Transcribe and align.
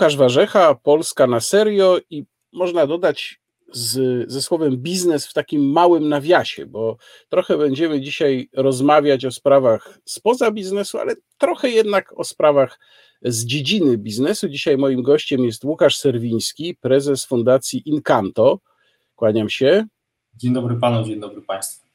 Łukasz 0.00 0.16
Warzecha, 0.16 0.74
Polska 0.74 1.26
na 1.26 1.40
serio 1.40 1.98
i 2.10 2.24
można 2.52 2.86
dodać 2.86 3.40
z, 3.72 4.30
ze 4.32 4.42
słowem 4.42 4.76
biznes 4.76 5.26
w 5.26 5.32
takim 5.32 5.72
małym 5.72 6.08
nawiasie, 6.08 6.66
bo 6.66 6.96
trochę 7.28 7.58
będziemy 7.58 8.00
dzisiaj 8.00 8.48
rozmawiać 8.52 9.24
o 9.24 9.30
sprawach 9.30 9.98
spoza 10.04 10.50
biznesu, 10.50 10.98
ale 10.98 11.14
trochę 11.38 11.68
jednak 11.68 12.18
o 12.18 12.24
sprawach 12.24 12.78
z 13.22 13.44
dziedziny 13.44 13.98
biznesu. 13.98 14.48
Dzisiaj 14.48 14.78
moim 14.78 15.02
gościem 15.02 15.44
jest 15.44 15.64
Łukasz 15.64 15.96
Serwiński, 15.96 16.76
prezes 16.80 17.24
Fundacji 17.24 17.82
Incanto. 17.84 18.58
Kłaniam 19.16 19.48
się. 19.48 19.86
Dzień 20.34 20.52
dobry 20.52 20.76
panu, 20.76 21.04
dzień 21.04 21.20
dobry 21.20 21.42
państwu 21.42 21.89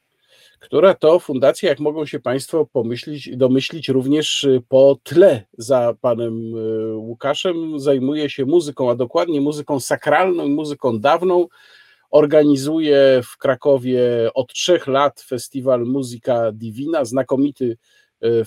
która 0.66 0.94
to 0.94 1.18
fundacja, 1.18 1.68
jak 1.68 1.80
mogą 1.80 2.06
się 2.06 2.20
Państwo 2.20 2.66
pomyśleć, 2.72 3.36
domyślić, 3.36 3.88
również 3.88 4.44
y, 4.44 4.62
po 4.68 4.98
tle 5.02 5.42
za 5.58 5.94
panem 6.00 6.56
y, 6.56 6.96
Łukaszem 6.96 7.80
zajmuje 7.80 8.30
się 8.30 8.44
muzyką, 8.44 8.90
a 8.90 8.94
dokładnie 8.94 9.40
muzyką 9.40 9.80
sakralną 9.80 10.46
i 10.46 10.50
muzyką 10.50 11.00
dawną. 11.00 11.46
Organizuje 12.10 13.20
w 13.24 13.38
Krakowie 13.38 14.02
od 14.34 14.52
trzech 14.52 14.86
lat 14.86 15.20
festiwal 15.20 15.86
Muzyka 15.86 16.52
Divina, 16.52 17.04
znakomity 17.04 17.76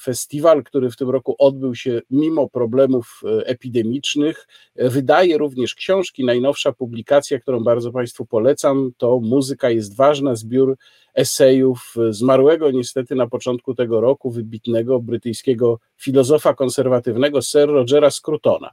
festiwal, 0.02 0.64
który 0.64 0.92
w 0.92 0.96
tym 0.96 1.10
roku 1.10 1.36
odbył 1.40 1.76
się 1.76 2.02
mimo 2.10 2.50
problemów 2.50 3.22
e, 3.24 3.48
epidemicznych. 3.48 4.48
E, 4.76 4.90
wydaje 4.90 5.38
również 5.38 5.76
książki. 5.76 6.26
Najnowsza 6.26 6.72
publikacja, 6.72 7.40
którą 7.40 7.64
bardzo 7.64 7.92
Państwu 7.92 8.26
polecam, 8.26 8.92
to 8.98 9.20
Muzyka 9.20 9.70
jest 9.70 9.96
ważna, 9.96 10.36
zbiór 10.36 10.78
esejów 11.14 11.96
zmarłego 12.10 12.72
niestety 12.72 13.16
na 13.16 13.28
początku 13.28 13.76
tego 13.76 14.02
roku, 14.02 14.32
wybitnego 14.32 15.00
brytyjskiego 15.00 15.80
filozofa 15.98 16.54
konserwatywnego 16.54 17.42
Sir 17.42 17.70
Rogera 17.70 18.10
Scrutona. 18.12 18.72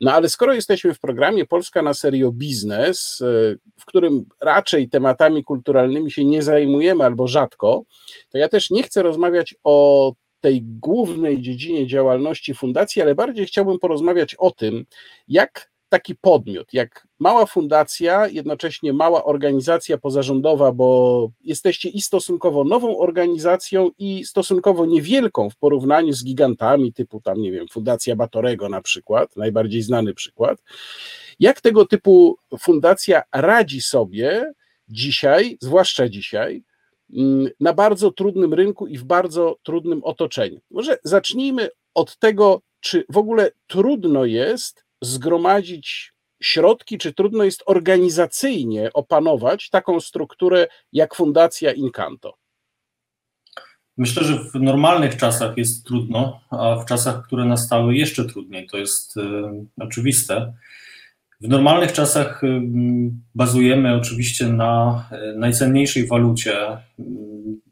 No 0.00 0.12
ale 0.12 0.28
skoro 0.28 0.54
jesteśmy 0.54 0.94
w 0.94 1.00
programie 1.00 1.46
Polska 1.46 1.82
na 1.82 1.94
serio 1.94 2.32
biznes, 2.32 3.22
w 3.80 3.84
którym 3.84 4.24
raczej 4.40 4.88
tematami 4.88 5.44
kulturalnymi 5.44 6.10
się 6.10 6.24
nie 6.24 6.42
zajmujemy 6.42 7.04
albo 7.04 7.26
rzadko, 7.26 7.82
to 8.30 8.38
ja 8.38 8.48
też 8.48 8.70
nie 8.70 8.82
chcę 8.82 9.02
rozmawiać 9.02 9.54
o 9.64 10.12
tej 10.40 10.62
głównej 10.62 11.42
dziedzinie 11.42 11.86
działalności 11.86 12.54
fundacji, 12.54 13.02
ale 13.02 13.14
bardziej 13.14 13.46
chciałbym 13.46 13.78
porozmawiać 13.78 14.34
o 14.34 14.50
tym, 14.50 14.84
jak 15.28 15.70
taki 15.88 16.14
podmiot, 16.14 16.74
jak 16.74 17.06
mała 17.18 17.46
fundacja, 17.46 18.26
jednocześnie 18.26 18.92
mała 18.92 19.24
organizacja 19.24 19.98
pozarządowa, 19.98 20.72
bo 20.72 21.30
jesteście 21.44 21.88
i 21.88 22.00
stosunkowo 22.00 22.64
nową 22.64 22.98
organizacją, 22.98 23.90
i 23.98 24.24
stosunkowo 24.24 24.86
niewielką 24.86 25.50
w 25.50 25.56
porównaniu 25.56 26.12
z 26.12 26.24
gigantami 26.24 26.92
typu 26.92 27.20
tam, 27.20 27.42
nie 27.42 27.52
wiem, 27.52 27.68
Fundacja 27.68 28.16
Batorego 28.16 28.68
na 28.68 28.82
przykład, 28.82 29.36
najbardziej 29.36 29.82
znany 29.82 30.14
przykład. 30.14 30.62
Jak 31.40 31.60
tego 31.60 31.86
typu 31.86 32.38
fundacja 32.58 33.22
radzi 33.32 33.80
sobie 33.80 34.52
dzisiaj, 34.88 35.58
zwłaszcza 35.60 36.08
dzisiaj, 36.08 36.62
na 37.60 37.72
bardzo 37.72 38.12
trudnym 38.12 38.54
rynku 38.54 38.86
i 38.86 38.98
w 38.98 39.04
bardzo 39.04 39.56
trudnym 39.62 40.04
otoczeniu. 40.04 40.60
Może 40.70 40.98
zacznijmy 41.04 41.68
od 41.94 42.18
tego, 42.18 42.60
czy 42.80 43.04
w 43.08 43.16
ogóle 43.16 43.50
trudno 43.66 44.24
jest 44.24 44.84
zgromadzić 45.02 46.12
środki, 46.42 46.98
czy 46.98 47.14
trudno 47.14 47.44
jest 47.44 47.62
organizacyjnie 47.66 48.92
opanować 48.92 49.70
taką 49.70 50.00
strukturę 50.00 50.68
jak 50.92 51.14
Fundacja 51.14 51.72
Incanto? 51.72 52.34
Myślę, 53.96 54.24
że 54.24 54.38
w 54.38 54.54
normalnych 54.54 55.16
czasach 55.16 55.56
jest 55.56 55.86
trudno, 55.86 56.40
a 56.50 56.76
w 56.76 56.84
czasach, 56.86 57.26
które 57.26 57.44
nastały, 57.44 57.94
jeszcze 57.96 58.24
trudniej. 58.24 58.66
To 58.66 58.76
jest 58.78 59.16
y, 59.16 59.20
oczywiste. 59.80 60.52
W 61.40 61.48
normalnych 61.48 61.92
czasach 61.92 62.44
y, 62.44 62.60
bazujemy 63.34 63.94
oczywiście 63.94 64.48
na 64.48 65.04
y, 65.12 65.38
najcenniejszej 65.38 66.06
walucie, 66.06 66.72
y, 66.72 67.02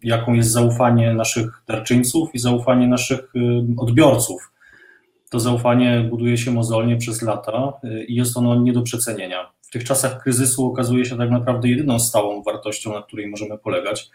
jaką 0.02 0.34
jest 0.34 0.50
zaufanie 0.50 1.14
naszych 1.14 1.62
darczyńców 1.66 2.34
i 2.34 2.38
zaufanie 2.38 2.88
naszych 2.88 3.32
odbiorców. 3.76 4.52
To 5.30 5.40
zaufanie 5.40 6.06
buduje 6.10 6.38
się 6.38 6.50
mozolnie 6.50 6.96
przez 6.96 7.22
lata 7.22 7.72
i 8.08 8.14
jest 8.14 8.36
ono 8.36 8.62
nie 8.62 8.72
do 8.72 8.82
przecenienia. 8.82 9.50
W 9.62 9.70
tych 9.70 9.84
czasach 9.84 10.22
kryzysu 10.22 10.66
okazuje 10.66 11.04
się 11.04 11.18
tak 11.18 11.30
naprawdę 11.30 11.68
jedyną 11.68 11.98
stałą 11.98 12.42
wartością, 12.42 12.92
na 12.92 13.02
której 13.02 13.28
możemy 13.28 13.58
polegać, 13.58 14.10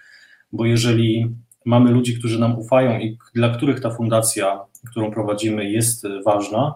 bo 0.51 0.65
jeżeli 0.65 1.35
mamy 1.65 1.91
ludzi, 1.91 2.19
którzy 2.19 2.39
nam 2.39 2.59
ufają 2.59 2.99
i 2.99 3.17
dla 3.35 3.49
których 3.49 3.79
ta 3.79 3.89
fundacja, 3.89 4.59
którą 4.91 5.11
prowadzimy, 5.11 5.71
jest 5.71 6.07
ważna, 6.25 6.75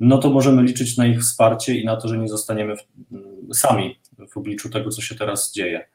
no 0.00 0.18
to 0.18 0.30
możemy 0.30 0.62
liczyć 0.62 0.96
na 0.96 1.06
ich 1.06 1.20
wsparcie 1.20 1.74
i 1.74 1.84
na 1.84 1.96
to, 1.96 2.08
że 2.08 2.18
nie 2.18 2.28
zostaniemy 2.28 2.76
w, 2.76 2.84
sami 3.56 4.00
w 4.30 4.36
obliczu 4.36 4.70
tego, 4.70 4.90
co 4.90 5.02
się 5.02 5.14
teraz 5.14 5.52
dzieje. 5.52 5.86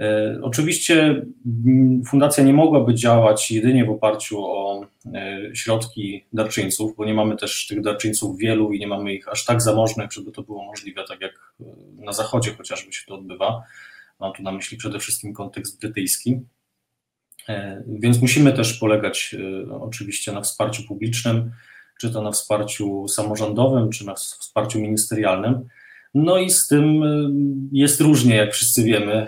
E, 0.00 0.38
oczywiście 0.42 1.26
fundacja 2.06 2.44
nie 2.44 2.52
mogłaby 2.52 2.94
działać 2.94 3.50
jedynie 3.50 3.84
w 3.84 3.90
oparciu 3.90 4.44
o 4.44 4.86
e, 5.14 5.40
środki 5.54 6.24
darczyńców, 6.32 6.96
bo 6.96 7.04
nie 7.04 7.14
mamy 7.14 7.36
też 7.36 7.66
tych 7.66 7.82
darczyńców 7.82 8.38
wielu 8.38 8.72
i 8.72 8.78
nie 8.78 8.86
mamy 8.86 9.14
ich 9.14 9.28
aż 9.28 9.44
tak 9.44 9.62
zamożnych, 9.62 10.12
żeby 10.12 10.32
to 10.32 10.42
było 10.42 10.64
możliwe, 10.64 11.04
tak 11.08 11.20
jak 11.20 11.32
e, 11.60 11.64
na 12.04 12.12
Zachodzie 12.12 12.54
chociażby 12.54 12.92
się 12.92 13.06
to 13.06 13.14
odbywa. 13.14 13.62
Mam 14.20 14.32
tu 14.32 14.42
na 14.42 14.52
myśli 14.52 14.76
przede 14.76 14.98
wszystkim 14.98 15.32
kontekst 15.32 15.80
brytyjski. 15.80 16.40
Więc 17.86 18.22
musimy 18.22 18.52
też 18.52 18.78
polegać 18.78 19.34
oczywiście 19.80 20.32
na 20.32 20.40
wsparciu 20.40 20.82
publicznym, 20.88 21.50
czy 22.00 22.10
to 22.10 22.22
na 22.22 22.30
wsparciu 22.30 23.08
samorządowym, 23.08 23.90
czy 23.90 24.06
na 24.06 24.14
wsparciu 24.14 24.80
ministerialnym. 24.80 25.68
No 26.14 26.38
i 26.38 26.50
z 26.50 26.66
tym 26.66 27.02
y, 27.02 27.28
jest 27.72 28.00
różnie, 28.00 28.36
jak 28.36 28.52
wszyscy 28.52 28.84
wiemy, 28.84 29.26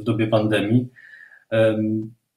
w 0.00 0.02
dobie 0.02 0.26
pandemii. 0.26 0.88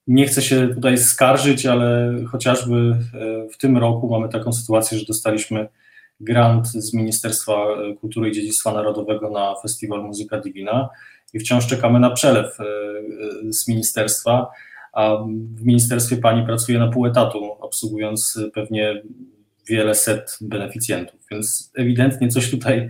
Nie 0.08 0.28
chcę 0.28 0.42
się 0.42 0.68
tutaj 0.68 0.98
skarżyć, 0.98 1.66
ale 1.66 2.16
chociażby 2.32 2.76
e, 2.76 3.50
w 3.50 3.58
tym 3.58 3.78
roku 3.78 4.10
mamy 4.10 4.30
taką 4.30 4.54
sytuację, 4.54 5.00
że 5.00 5.06
dostaliśmy 5.06 5.68
grant 6.20 6.68
z 6.68 6.94
Ministerstwa 6.94 7.66
Kultury 8.02 8.30
i 8.30 8.34
Dziedzictwa 8.34 8.74
Narodowego 8.74 9.30
na 9.30 9.56
Festiwal 9.62 10.04
Muzyka 10.04 10.40
Divina 10.40 10.90
i 11.34 11.40
wciąż 11.40 11.68
czekamy 11.68 12.00
na 12.00 12.10
przelew 12.10 12.60
e, 12.60 12.64
e, 12.64 13.54
z 13.54 13.68
ministerstwa, 13.68 14.48
a 14.94 15.16
w 15.56 15.66
ministerstwie 15.66 16.18
pani 16.18 16.46
pracuje 16.46 16.80
na 16.80 16.88
pół 16.88 17.06
etatu, 17.06 17.52
obsługując 17.60 18.40
pewnie 18.54 19.02
wiele 19.70 19.96
set 19.96 20.38
beneficjentów, 20.42 21.20
więc 21.32 21.72
ewidentnie 21.76 22.28
coś 22.28 22.52
tutaj 22.52 22.90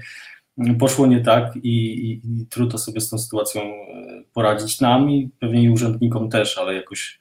poszło 0.80 1.08
nie 1.08 1.22
tak 1.22 1.56
i, 1.56 1.60
i, 1.70 2.12
i, 2.12 2.46
trudno 2.46 2.78
sobie 2.78 3.02
z 3.02 3.10
tą 3.10 3.18
sytuacją 3.18 3.62
e, 3.62 4.24
poradzić 4.34 4.82
nam 4.82 5.12
i 5.12 5.30
pewnie 5.40 5.64
i 5.64 5.70
urzędnikom 5.70 6.30
też, 6.30 6.58
ale 6.58 6.74
jakoś 6.74 7.20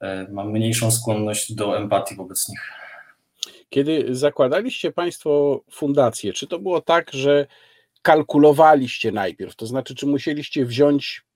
e, 0.00 0.26
mam 0.32 0.52
mniejszą 0.52 0.90
skłonność 0.90 1.52
do 1.52 1.78
empatii 1.78 2.14
wobec 2.14 2.48
nich. 2.48 2.60
Kiedy 3.68 4.14
zakładaliście 4.14 4.92
Państwo 4.92 5.60
fundację, 5.70 6.32
czy 6.32 6.46
to 6.46 6.58
było 6.58 6.80
tak, 6.80 7.10
że 7.12 7.46
kalkulowaliście 8.02 9.12
najpierw, 9.12 9.56
to 9.56 9.66
znaczy, 9.66 9.94
czy 9.94 10.06
musieliście 10.06 10.64
wziąć 10.64 11.27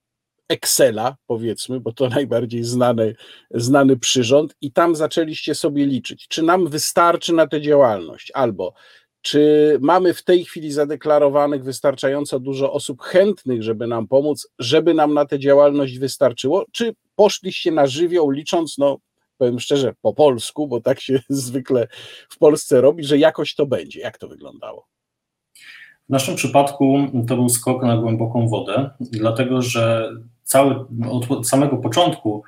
Excela, 0.48 1.16
powiedzmy, 1.26 1.80
bo 1.80 1.92
to 1.92 2.08
najbardziej 2.18 2.64
znany, 2.64 3.14
znany 3.50 3.96
przyrząd, 3.96 4.54
i 4.60 4.72
tam 4.72 4.96
zaczęliście 4.96 5.54
sobie 5.54 5.86
liczyć, 5.86 6.28
czy 6.28 6.42
nam 6.42 6.68
wystarczy 6.68 7.32
na 7.32 7.46
tę 7.46 7.60
działalność, 7.60 8.30
albo 8.34 8.74
czy 9.22 9.78
mamy 9.80 10.14
w 10.14 10.24
tej 10.24 10.44
chwili 10.44 10.72
zadeklarowanych 10.72 11.64
wystarczająco 11.64 12.40
dużo 12.40 12.72
osób 12.72 13.02
chętnych, 13.02 13.62
żeby 13.62 13.86
nam 13.86 14.08
pomóc, 14.08 14.48
żeby 14.58 14.94
nam 14.94 15.14
na 15.14 15.26
tę 15.26 15.38
działalność 15.38 15.98
wystarczyło, 15.98 16.64
czy 16.72 16.94
poszliście 17.16 17.70
na 17.70 17.86
żywioł, 17.86 18.30
licząc, 18.30 18.78
no 18.78 18.98
powiem 19.38 19.60
szczerze, 19.60 19.94
po 20.00 20.14
polsku, 20.14 20.68
bo 20.68 20.80
tak 20.80 21.00
się 21.00 21.20
zwykle 21.28 21.88
w 22.28 22.38
Polsce 22.38 22.80
robi, 22.80 23.04
że 23.04 23.18
jakoś 23.18 23.54
to 23.54 23.66
będzie. 23.66 24.00
Jak 24.00 24.18
to 24.18 24.28
wyglądało? 24.28 24.86
W 26.08 26.12
naszym 26.12 26.34
przypadku 26.34 26.98
to 27.28 27.36
był 27.36 27.48
skok 27.48 27.82
na 27.82 27.96
głęboką 27.96 28.48
wodę, 28.48 28.90
dlatego 29.00 29.62
że 29.62 30.10
cały, 30.44 30.84
od 31.30 31.48
samego 31.48 31.76
początku 31.76 32.42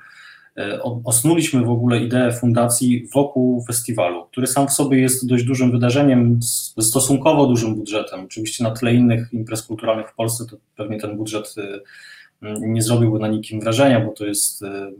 e, 0.57 0.83
osnuliśmy 0.83 1.63
w 1.63 1.69
ogóle 1.69 1.99
ideę 1.99 2.31
fundacji 2.31 3.07
wokół 3.13 3.65
festiwalu, 3.67 4.25
który 4.25 4.47
sam 4.47 4.67
w 4.67 4.71
sobie 4.71 5.01
jest 5.01 5.27
dość 5.27 5.43
dużym 5.43 5.71
wydarzeniem 5.71 6.39
z 6.41 6.75
stosunkowo 6.79 7.47
dużym 7.47 7.75
budżetem. 7.75 8.25
Oczywiście 8.25 8.63
na 8.63 8.71
tle 8.71 8.93
innych 8.93 9.33
imprez 9.33 9.63
kulturalnych 9.63 10.09
w 10.09 10.15
Polsce 10.15 10.45
to 10.45 10.57
pewnie 10.75 10.99
ten 10.99 11.17
budżet 11.17 11.55
e, 11.57 12.53
nie 12.59 12.81
zrobiłby 12.81 13.19
na 13.19 13.27
nikim 13.27 13.61
wrażenia, 13.61 13.99
bo 13.99 14.11
to 14.11 14.25
jest 14.25 14.63
e, 14.63 14.91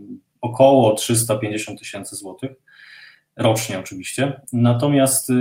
około 0.42 0.94
350 0.94 1.80
tysięcy 1.80 2.16
złotych 2.16 2.52
rocznie 3.38 3.80
oczywiście. 3.80 4.42
Natomiast 4.54 5.31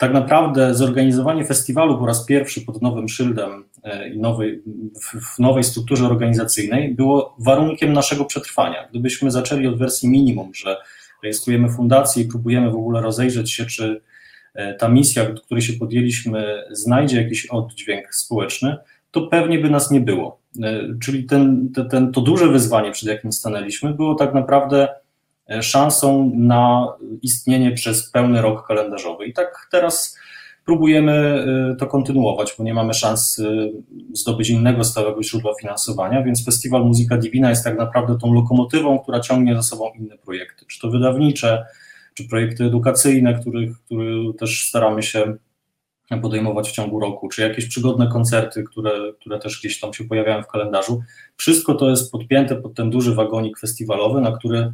tak 0.00 0.12
naprawdę 0.12 0.74
zorganizowanie 0.74 1.44
festiwalu 1.44 1.98
po 1.98 2.06
raz 2.06 2.26
pierwszy 2.26 2.60
pod 2.60 2.82
nowym 2.82 3.08
szyldem 3.08 3.64
e, 3.82 4.08
i 4.08 4.18
nowej, 4.18 4.62
w 5.02 5.38
nowej 5.38 5.64
strukturze 5.64 6.06
organizacyjnej 6.06 6.94
było 6.94 7.36
warunkiem 7.38 7.92
naszego 7.92 8.24
przetrwania. 8.24 8.88
Gdybyśmy 8.90 9.30
zaczęli 9.30 9.66
od 9.66 9.78
wersji 9.78 10.08
minimum, 10.08 10.54
że 10.54 10.76
rejestrujemy 11.22 11.68
fundację 11.68 12.22
i 12.22 12.28
próbujemy 12.28 12.70
w 12.70 12.74
ogóle 12.74 13.00
rozejrzeć 13.00 13.52
się, 13.52 13.66
czy 13.66 14.00
ta 14.78 14.88
misja, 14.88 15.26
której 15.26 15.62
się 15.62 15.72
podjęliśmy, 15.72 16.64
znajdzie 16.70 17.22
jakiś 17.22 17.46
oddźwięk 17.46 18.14
społeczny, 18.14 18.76
to 19.10 19.26
pewnie 19.26 19.58
by 19.58 19.70
nas 19.70 19.90
nie 19.90 20.00
było. 20.00 20.40
Czyli 21.02 21.24
ten, 21.24 21.72
ten, 21.90 22.12
to 22.12 22.20
duże 22.20 22.48
wyzwanie, 22.48 22.92
przed 22.92 23.08
jakim 23.08 23.32
stanęliśmy, 23.32 23.94
było 23.94 24.14
tak 24.14 24.34
naprawdę 24.34 24.88
szansą 25.60 26.32
na 26.34 26.92
istnienie 27.22 27.72
przez 27.72 28.10
pełny 28.10 28.42
rok 28.42 28.66
kalendarzowy. 28.66 29.26
I 29.26 29.32
tak 29.32 29.68
teraz 29.70 30.18
próbujemy 30.64 31.44
y, 31.72 31.76
to 31.76 31.86
kontynuować, 31.86 32.54
bo 32.58 32.64
nie 32.64 32.74
mamy 32.74 32.94
szans 32.94 33.38
y, 33.38 33.72
zdobyć 34.12 34.50
innego 34.50 34.84
stałego 34.84 35.22
źródła 35.22 35.52
finansowania, 35.60 36.22
więc 36.22 36.44
Festiwal 36.44 36.84
Muzyka 36.84 37.16
Divina 37.16 37.50
jest 37.50 37.64
tak 37.64 37.78
naprawdę 37.78 38.18
tą 38.18 38.34
lokomotywą, 38.34 38.98
która 38.98 39.20
ciągnie 39.20 39.56
za 39.56 39.62
sobą 39.62 39.90
inne 39.98 40.18
projekty, 40.18 40.66
czy 40.66 40.80
to 40.80 40.90
wydawnicze, 40.90 41.66
czy 42.14 42.28
projekty 42.28 42.64
edukacyjne, 42.64 43.40
których, 43.40 43.78
które 43.78 44.04
też 44.38 44.68
staramy 44.68 45.02
się 45.02 45.36
podejmować 46.22 46.68
w 46.68 46.72
ciągu 46.72 47.00
roku, 47.00 47.28
czy 47.28 47.42
jakieś 47.42 47.66
przygodne 47.66 48.08
koncerty, 48.08 48.62
które, 48.62 48.92
które 49.20 49.38
też 49.38 49.60
gdzieś 49.60 49.80
tam 49.80 49.92
się 49.92 50.04
pojawiają 50.04 50.42
w 50.42 50.46
kalendarzu. 50.46 51.02
Wszystko 51.36 51.74
to 51.74 51.90
jest 51.90 52.12
podpięte 52.12 52.56
pod 52.56 52.74
ten 52.74 52.90
duży 52.90 53.14
wagonik 53.14 53.58
festiwalowy, 53.58 54.20
na 54.20 54.36
który 54.36 54.58
e, 54.58 54.72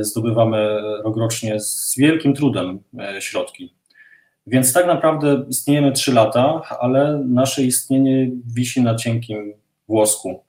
zdobywamy 0.00 0.80
rokrocznie 1.04 1.60
z 1.60 1.94
wielkim 1.98 2.34
trudem 2.34 2.80
e, 2.98 3.20
środki. 3.20 3.74
Więc 4.46 4.72
tak 4.72 4.86
naprawdę 4.86 5.44
istniejemy 5.48 5.92
trzy 5.92 6.12
lata, 6.12 6.62
ale 6.80 7.24
nasze 7.28 7.62
istnienie 7.62 8.30
wisi 8.46 8.82
na 8.82 8.94
cienkim 8.94 9.54
włosku. 9.88 10.44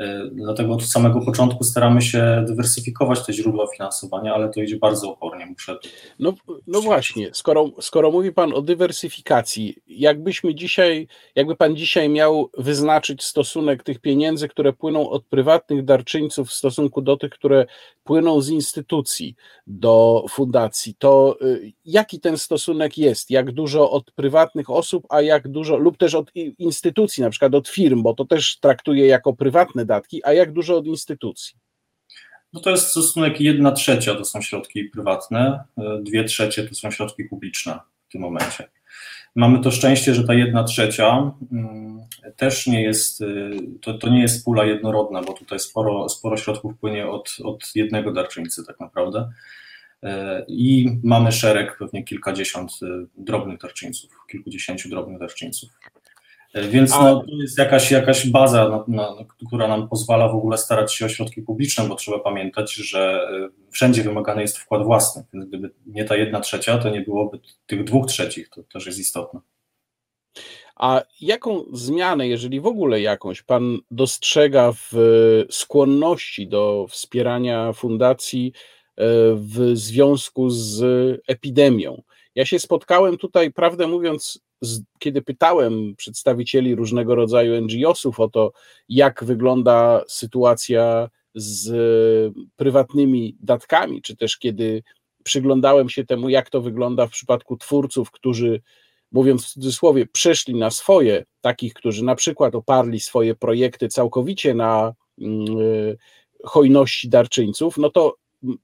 E, 0.00 0.30
dlatego 0.32 0.74
od 0.74 0.84
samego 0.84 1.20
początku 1.20 1.64
staramy 1.64 2.02
się 2.02 2.44
dywersyfikować 2.48 3.26
te 3.26 3.32
źródła 3.32 3.66
finansowania, 3.76 4.34
ale 4.34 4.48
to 4.48 4.60
idzie 4.60 4.76
bardzo 4.76 5.12
opornie. 5.12 5.46
Muszę 5.46 5.78
no, 6.18 6.34
no 6.66 6.80
właśnie, 6.80 7.30
skoro, 7.32 7.70
skoro 7.80 8.10
mówi 8.10 8.32
Pan 8.32 8.52
o 8.54 8.62
dywersyfikacji, 8.62 9.76
jakbyśmy 9.88 10.54
dzisiaj, 10.54 11.08
jakby 11.34 11.56
Pan 11.56 11.76
dzisiaj 11.76 12.08
miał 12.08 12.50
wyznaczyć 12.58 13.24
stosunek 13.24 13.82
tych 13.82 13.98
pieniędzy, 13.98 14.48
które 14.48 14.72
płyną 14.72 15.10
od 15.10 15.24
prywatnych 15.24 15.84
darczyńców 15.84 16.48
w 16.48 16.54
stosunku 16.54 17.02
do 17.02 17.16
tych, 17.16 17.30
które 17.30 17.66
płyną 18.04 18.40
z 18.40 18.48
instytucji 18.48 19.34
do 19.66 20.24
fundacji, 20.30 20.94
to 20.98 21.36
y, 21.42 21.72
jaki 21.84 22.20
ten 22.20 22.38
stosunek 22.38 22.98
jest? 22.98 23.30
Jak 23.30 23.52
dużo 23.52 23.90
od 23.90 24.10
prywatnych 24.10 24.70
osób, 24.70 25.06
a 25.08 25.20
jak 25.20 25.48
dużo, 25.48 25.76
lub 25.76 25.96
też 25.96 26.14
od 26.14 26.30
instytucji, 26.58 27.22
na 27.22 27.30
przykład 27.30 27.54
od 27.54 27.68
firm, 27.68 28.02
bo 28.02 28.14
to 28.14 28.24
też 28.24 28.58
traktuje 28.60 29.06
jako 29.06 29.32
prywatne 29.32 29.85
datki, 29.86 30.20
a 30.24 30.32
jak 30.32 30.52
dużo 30.52 30.76
od 30.76 30.86
instytucji? 30.86 31.56
No 32.52 32.60
to 32.60 32.70
jest 32.70 32.88
stosunek 32.88 33.40
jedna 33.40 33.72
trzecia 33.72 34.14
to 34.14 34.24
są 34.24 34.42
środki 34.42 34.84
prywatne, 34.84 35.64
dwie 36.00 36.24
trzecie 36.24 36.68
to 36.68 36.74
są 36.74 36.90
środki 36.90 37.24
publiczne 37.24 37.78
w 38.08 38.12
tym 38.12 38.20
momencie. 38.20 38.68
Mamy 39.34 39.60
to 39.60 39.70
szczęście, 39.70 40.14
że 40.14 40.24
ta 40.24 40.34
jedna 40.34 40.64
trzecia 40.64 41.32
mm, 41.52 42.00
też 42.36 42.66
nie 42.66 42.82
jest, 42.82 43.20
y, 43.20 43.50
to, 43.80 43.98
to 43.98 44.08
nie 44.08 44.20
jest 44.20 44.44
pula 44.44 44.64
jednorodna, 44.64 45.22
bo 45.22 45.32
tutaj 45.32 45.60
sporo, 45.60 46.08
sporo 46.08 46.36
środków 46.36 46.78
płynie 46.78 47.06
od, 47.06 47.36
od 47.44 47.70
jednego 47.74 48.12
darczyńcy 48.12 48.66
tak 48.66 48.80
naprawdę. 48.80 49.30
E, 50.02 50.44
I 50.48 50.98
mamy 51.04 51.32
szereg, 51.32 51.76
pewnie 51.78 52.04
kilkadziesiąt 52.04 52.72
y, 52.82 52.86
drobnych 53.16 53.58
darczyńców, 53.58 54.10
kilkudziesięciu 54.30 54.88
drobnych 54.88 55.18
darczyńców. 55.18 55.70
Więc 56.62 56.90
no, 56.90 57.20
to 57.20 57.36
jest 57.42 57.58
jakaś, 57.58 57.90
jakaś 57.90 58.30
baza, 58.30 58.84
na, 58.88 59.14
na, 59.14 59.24
która 59.46 59.68
nam 59.68 59.88
pozwala 59.88 60.28
w 60.28 60.34
ogóle 60.34 60.58
starać 60.58 60.94
się 60.94 61.06
o 61.06 61.08
środki 61.08 61.42
publiczne, 61.42 61.88
bo 61.88 61.94
trzeba 61.94 62.18
pamiętać, 62.18 62.74
że 62.74 63.28
e, 63.30 63.48
wszędzie 63.70 64.02
wymagany 64.02 64.42
jest 64.42 64.58
wkład 64.58 64.84
własny. 64.84 65.24
Więc 65.32 65.46
gdyby 65.46 65.70
nie 65.86 66.04
ta 66.04 66.16
jedna 66.16 66.40
trzecia, 66.40 66.78
to 66.78 66.90
nie 66.90 67.00
byłoby 67.00 67.40
tych 67.66 67.84
dwóch 67.84 68.06
trzecich, 68.06 68.48
to 68.48 68.62
też 68.62 68.86
jest 68.86 68.98
istotne. 68.98 69.40
A 70.76 71.02
jaką 71.20 71.64
zmianę, 71.72 72.28
jeżeli 72.28 72.60
w 72.60 72.66
ogóle 72.66 73.00
jakąś, 73.00 73.42
Pan 73.42 73.78
dostrzega 73.90 74.72
w 74.72 74.92
skłonności 75.50 76.48
do 76.48 76.86
wspierania 76.90 77.72
fundacji 77.72 78.52
e, 78.96 79.04
w 79.34 79.70
związku 79.72 80.50
z 80.50 80.82
epidemią? 81.28 82.02
Ja 82.36 82.46
się 82.46 82.58
spotkałem 82.58 83.16
tutaj, 83.16 83.52
prawdę 83.52 83.86
mówiąc, 83.86 84.40
kiedy 84.98 85.22
pytałem 85.22 85.94
przedstawicieli 85.96 86.74
różnego 86.74 87.14
rodzaju 87.14 87.60
NGO-sów 87.62 88.20
o 88.20 88.28
to, 88.28 88.52
jak 88.88 89.24
wygląda 89.24 90.02
sytuacja 90.08 91.08
z 91.34 91.72
prywatnymi 92.56 93.36
datkami, 93.40 94.02
czy 94.02 94.16
też 94.16 94.38
kiedy 94.38 94.82
przyglądałem 95.22 95.88
się 95.88 96.04
temu, 96.04 96.28
jak 96.28 96.50
to 96.50 96.60
wygląda 96.60 97.06
w 97.06 97.10
przypadku 97.10 97.56
twórców, 97.56 98.10
którzy, 98.10 98.60
mówiąc 99.12 99.44
w 99.44 99.48
cudzysłowie, 99.48 100.06
przeszli 100.06 100.54
na 100.54 100.70
swoje, 100.70 101.24
takich, 101.40 101.74
którzy 101.74 102.04
na 102.04 102.14
przykład 102.14 102.54
oparli 102.54 103.00
swoje 103.00 103.34
projekty 103.34 103.88
całkowicie 103.88 104.54
na 104.54 104.94
mm, 105.20 105.46
hojności 106.44 107.08
darczyńców, 107.08 107.78
no 107.78 107.90
to 107.90 108.16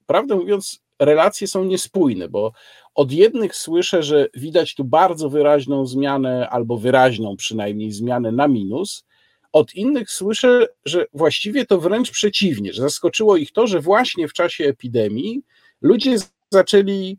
prawdę 0.06 0.36
mówiąc, 0.36 0.80
relacje 1.04 1.46
są 1.46 1.64
niespójne, 1.64 2.28
bo 2.28 2.52
od 2.94 3.12
jednych 3.12 3.56
słyszę, 3.56 4.02
że 4.02 4.28
widać 4.34 4.74
tu 4.74 4.84
bardzo 4.84 5.30
wyraźną 5.30 5.86
zmianę, 5.86 6.48
albo 6.50 6.78
wyraźną 6.78 7.36
przynajmniej 7.36 7.92
zmianę 7.92 8.32
na 8.32 8.48
minus. 8.48 9.04
Od 9.52 9.74
innych 9.74 10.10
słyszę, 10.10 10.66
że 10.84 11.06
właściwie 11.12 11.66
to 11.66 11.80
wręcz 11.80 12.10
przeciwnie, 12.10 12.72
że 12.72 12.82
zaskoczyło 12.82 13.36
ich 13.36 13.52
to, 13.52 13.66
że 13.66 13.80
właśnie 13.80 14.28
w 14.28 14.32
czasie 14.32 14.64
epidemii 14.64 15.42
ludzie 15.80 16.16
zaczęli 16.50 17.18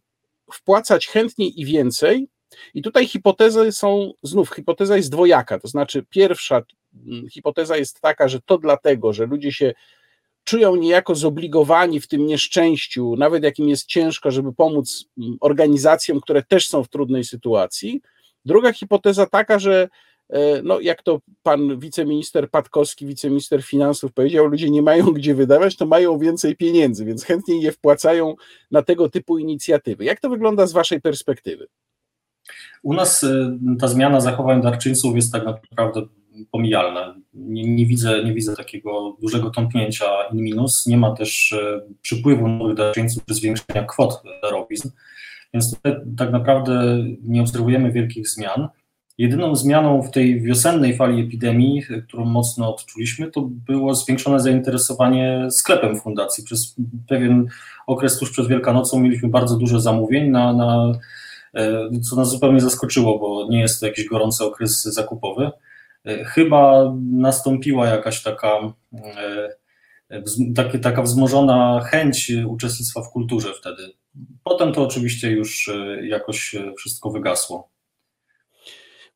wpłacać 0.54 1.08
chętniej 1.08 1.62
i 1.62 1.66
więcej. 1.66 2.28
I 2.74 2.82
tutaj 2.82 3.08
hipotezy 3.08 3.72
są, 3.72 4.12
znów 4.24 4.50
hipoteza 4.50 4.98
jest 4.98 5.12
dwojaka, 5.12 5.60
to 5.60 5.68
znaczy 5.68 6.06
pierwsza 6.10 6.62
mm, 7.08 7.30
hipoteza 7.30 7.78
jest 7.78 8.02
taka, 8.02 8.28
że 8.28 8.42
to 8.42 8.58
dlatego, 8.58 9.14
że 9.14 9.26
ludzie 9.26 9.52
się 9.52 9.74
czują 10.44 10.75
niejako 10.75 11.16
zobligowani 11.16 12.00
w 12.00 12.07
tym 12.07 12.25
nieszczęściu, 12.25 13.16
nawet 13.18 13.44
jakim 13.44 13.69
jest 13.69 13.86
ciężko, 13.86 14.31
żeby 14.31 14.54
pomóc 14.54 15.06
mm, 15.18 15.38
organizacjom, 15.42 16.22
które 16.22 16.44
też 16.44 16.68
są 16.68 16.84
w 16.84 16.90
trudnej 16.90 17.24
sytuacji. 17.24 18.01
Druga 18.45 18.74
hipoteza 18.74 19.25
taka, 19.25 19.60
że 19.60 19.90
e, 20.30 20.62
no, 20.62 20.80
jak 20.80 21.04
to 21.04 21.19
pan 21.44 21.80
wiceminister 21.80 22.50
Patkowski, 22.50 23.06
wiceminister 23.06 23.63
finansów 23.63 24.13
powiedział, 24.13 24.45
ludzie 24.45 24.69
nie 24.69 24.81
mają 24.81 25.06
gdzie 25.06 25.36
wydawać, 25.36 25.75
to 25.75 25.86
mają 25.86 26.18
więcej 26.18 26.56
pieniędzy, 26.56 27.06
więc 27.06 27.24
chętniej 27.24 27.62
je 27.62 27.72
wpłacają 27.72 28.36
na 28.72 28.81
tego 28.81 29.10
typu 29.10 29.38
inicjatywy. 29.38 30.04
Jak 30.04 30.19
to 30.19 30.30
wygląda 30.30 30.68
z 30.68 30.74
waszej 30.74 31.01
perspektywy? 31.01 31.68
U 32.84 32.94
nas 32.94 33.24
e, 33.24 33.57
ta 33.80 33.88
zmiana 33.88 34.22
zachowań 34.22 34.62
darczyńców 34.62 35.15
jest 35.15 35.32
tak 35.32 35.46
naprawdę 35.46 36.01
pomijalne. 36.52 37.16
Nie, 37.34 37.63
nie, 37.75 37.86
widzę, 37.86 38.24
nie 38.24 38.34
widzę 38.34 38.56
takiego 38.56 39.18
dużego 39.22 39.50
tąpnięcia 39.50 40.06
in 40.34 40.42
minus. 40.42 40.88
Nie 40.88 40.98
ma 40.98 41.16
też 41.16 41.54
e, 41.54 41.82
przypływu 42.02 42.48
nowych 42.48 42.75
darczyńców 42.75 43.25
czy 43.25 43.34
zwiększenia 43.34 43.84
kwot 43.84 44.24
darowizn, 44.42 44.90
więc 45.54 45.75
tutaj 45.75 45.96
tak 46.18 46.32
naprawdę 46.32 47.04
nie 47.24 47.42
obserwujemy 47.42 47.92
wielkich 47.92 48.30
zmian. 48.30 48.68
Jedyną 49.18 49.56
zmianą 49.56 50.02
w 50.02 50.12
tej 50.12 50.42
wiosennej 50.42 50.96
fali 50.98 51.22
epidemii, 51.22 51.84
którą 52.08 52.25
mocno 52.25 52.75
odczuliśmy, 52.75 53.32
to 53.32 53.42
było 53.42 53.96
zwiększone 53.96 54.40
zainteresowanie 54.40 55.48
sklepem 55.52 56.00
fundacji. 56.00 56.44
Przez 56.44 56.75
pewien 57.08 57.48
okres 57.88 58.18
tuż 58.18 58.32
przed 58.32 58.48
Wielkanocą 58.48 59.00
mieliśmy 59.00 59.30
bardzo 59.30 59.58
dużo 59.58 59.80
zamówień 59.80 60.30
na, 60.30 60.54
na 60.54 60.92
e, 61.54 61.90
co 62.10 62.16
nas 62.16 62.30
zupełnie 62.30 62.62
zaskoczyło, 62.62 63.20
bo 63.20 63.48
nie 63.50 63.60
jest 63.60 63.80
to 63.80 63.86
jakiś 63.86 64.06
gorący 64.06 64.44
okres 64.44 64.84
zakupowy. 64.84 65.52
E, 66.05 66.24
chyba 66.25 66.93
nastąpiła 67.12 67.88
jakaś 67.88 68.24
taka, 68.24 68.74
e, 70.10 70.79
taka 70.81 71.01
wzmożona 71.01 71.81
chęć 71.81 72.31
uczestnictwa 72.48 73.01
w 73.01 73.10
kulturze 73.10 73.53
wtedy. 73.53 73.93
Potem 74.43 74.74
to 74.74 74.83
oczywiście 74.83 75.31
już 75.31 75.67
e, 75.67 76.07
jakoś 76.07 76.55
wszystko 76.77 77.12
wygasło. 77.12 77.74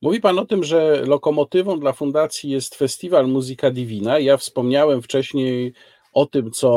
Mówi 0.02 0.22
Pan 0.22 0.40
o 0.40 0.46
tym, 0.46 0.64
że 0.64 1.06
lokomotywą 1.06 1.80
dla 1.80 1.94
fundacji 1.94 2.50
jest 2.50 2.76
festiwal 2.76 3.28
Muzyka 3.28 3.72
Divina. 3.72 4.20
Ja 4.20 4.38
wspomniałem 4.38 5.02
wcześniej 5.02 5.74
o 6.18 6.26
tym, 6.26 6.52
co 6.52 6.70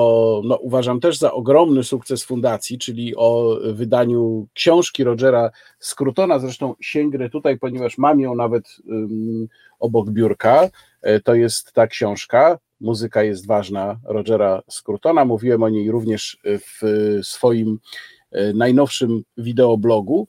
no, 0.44 0.56
uważam 0.56 1.00
też 1.00 1.18
za 1.18 1.32
ogromny 1.32 1.84
sukces 1.84 2.24
fundacji, 2.24 2.78
czyli 2.78 3.16
o 3.16 3.58
wydaniu 3.72 4.46
książki 4.54 5.04
Rogera 5.04 5.50
Scrutona. 5.78 6.38
Zresztą 6.38 6.74
sięgnę 6.80 7.30
tutaj, 7.30 7.58
ponieważ 7.58 7.98
mam 7.98 8.20
ją 8.20 8.34
nawet 8.34 8.76
um, 8.86 9.48
obok 9.78 10.10
biurka. 10.10 10.68
E, 11.02 11.20
to 11.20 11.34
jest 11.34 11.72
ta 11.72 11.86
książka. 11.86 12.58
Muzyka 12.80 13.22
jest 13.22 13.46
ważna 13.46 14.00
Rogera 14.04 14.62
Scrutona. 14.70 15.24
Mówiłem 15.24 15.62
o 15.62 15.68
niej 15.68 15.90
również 15.90 16.38
w 16.44 16.80
swoim 17.22 17.78
e, 18.32 18.52
najnowszym 18.52 19.22
wideoblogu. 19.36 20.28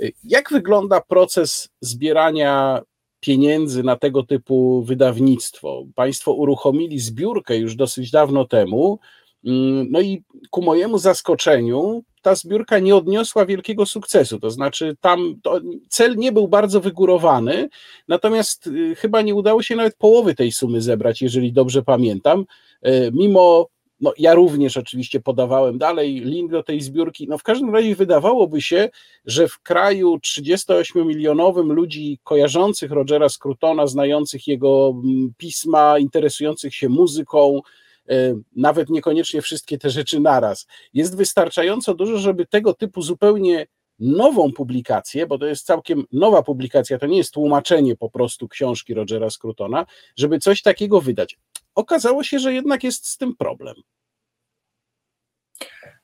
E, 0.00 0.06
jak 0.24 0.50
wygląda 0.50 1.00
proces 1.00 1.68
zbierania 1.80 2.82
pieniędzy 3.20 3.82
na 3.82 3.96
tego 3.96 4.22
typu 4.22 4.82
wydawnictwo. 4.82 5.84
Państwo 5.94 6.32
uruchomili 6.32 6.98
zbiórkę 6.98 7.56
już 7.56 7.74
dosyć 7.74 8.10
dawno 8.10 8.44
temu. 8.44 8.98
Mm, 9.44 9.86
no 9.90 10.00
i 10.00 10.22
ku 10.50 10.62
mojemu 10.62 10.98
zaskoczeniu 10.98 12.02
ta 12.22 12.34
zbiórka 12.34 12.78
nie 12.78 12.96
odniosła 12.96 13.46
wielkiego 13.46 13.86
sukcesu. 13.86 14.40
To 14.40 14.50
znaczy, 14.50 14.96
tam 15.00 15.34
to 15.42 15.60
cel 15.88 16.16
nie 16.16 16.32
był 16.32 16.48
bardzo 16.48 16.80
wygórowany, 16.80 17.68
natomiast 18.08 18.66
y, 18.66 18.94
chyba 18.94 19.22
nie 19.22 19.34
udało 19.34 19.62
się 19.62 19.76
nawet 19.76 19.96
połowy 19.96 20.34
tej 20.34 20.52
sumy 20.52 20.80
zebrać, 20.80 21.22
jeżeli 21.22 21.52
dobrze 21.52 21.82
pamiętam. 21.82 22.44
Y, 22.86 23.10
mimo, 23.14 23.68
no 24.00 24.12
ja 24.18 24.34
również 24.34 24.76
oczywiście 24.76 25.20
podawałem 25.20 25.78
dalej 25.78 26.20
link 26.20 26.50
do 26.50 26.62
tej 26.62 26.80
zbiórki. 26.80 27.26
No 27.28 27.38
w 27.38 27.42
każdym 27.42 27.74
razie 27.74 27.94
wydawałoby 27.94 28.62
się, 28.62 28.88
że 29.24 29.48
w 29.48 29.58
kraju 29.58 30.16
38-milionowym 30.16 31.72
ludzi 31.72 32.18
kojarzących 32.24 32.90
Rogera 32.90 33.28
Scrutona, 33.28 33.86
znających 33.86 34.46
jego 34.46 34.92
mm, 35.04 35.32
pisma, 35.36 35.98
interesujących 35.98 36.74
się 36.74 36.88
muzyką, 36.88 37.60
E, 38.10 38.40
nawet 38.56 38.90
niekoniecznie 38.90 39.42
wszystkie 39.42 39.78
te 39.78 39.90
rzeczy 39.90 40.20
naraz. 40.20 40.66
Jest 40.94 41.16
wystarczająco 41.16 41.94
dużo, 41.94 42.18
żeby 42.18 42.46
tego 42.46 42.74
typu 42.74 43.02
zupełnie 43.02 43.66
nową 43.98 44.52
publikację, 44.52 45.26
bo 45.26 45.38
to 45.38 45.46
jest 45.46 45.66
całkiem 45.66 46.04
nowa 46.12 46.42
publikacja, 46.42 46.98
to 46.98 47.06
nie 47.06 47.16
jest 47.16 47.34
tłumaczenie 47.34 47.96
po 47.96 48.10
prostu 48.10 48.48
książki 48.48 48.94
Rogera 48.94 49.30
Scrutona, 49.30 49.86
żeby 50.16 50.38
coś 50.38 50.62
takiego 50.62 51.00
wydać. 51.00 51.38
Okazało 51.74 52.24
się, 52.24 52.38
że 52.38 52.52
jednak 52.52 52.84
jest 52.84 53.06
z 53.06 53.16
tym 53.16 53.36
problem. 53.36 53.74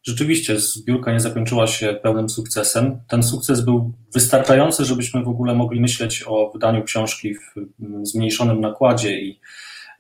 Rzeczywiście 0.03 0.61
zbiórka 0.61 1.13
nie 1.13 1.21
zakończyła 1.21 1.67
się 1.67 1.99
pełnym 2.03 2.29
sukcesem. 2.29 3.01
Ten 3.09 3.23
sukces 3.23 3.61
był 3.61 3.93
wystarczający, 4.15 4.85
żebyśmy 4.85 5.25
w 5.25 5.29
ogóle 5.29 5.55
mogli 5.55 5.81
myśleć 5.81 6.25
o 6.27 6.51
wydaniu 6.53 6.85
książki 6.85 7.35
w 7.35 7.55
zmniejszonym 8.03 8.61
nakładzie 8.61 9.21
i 9.21 9.41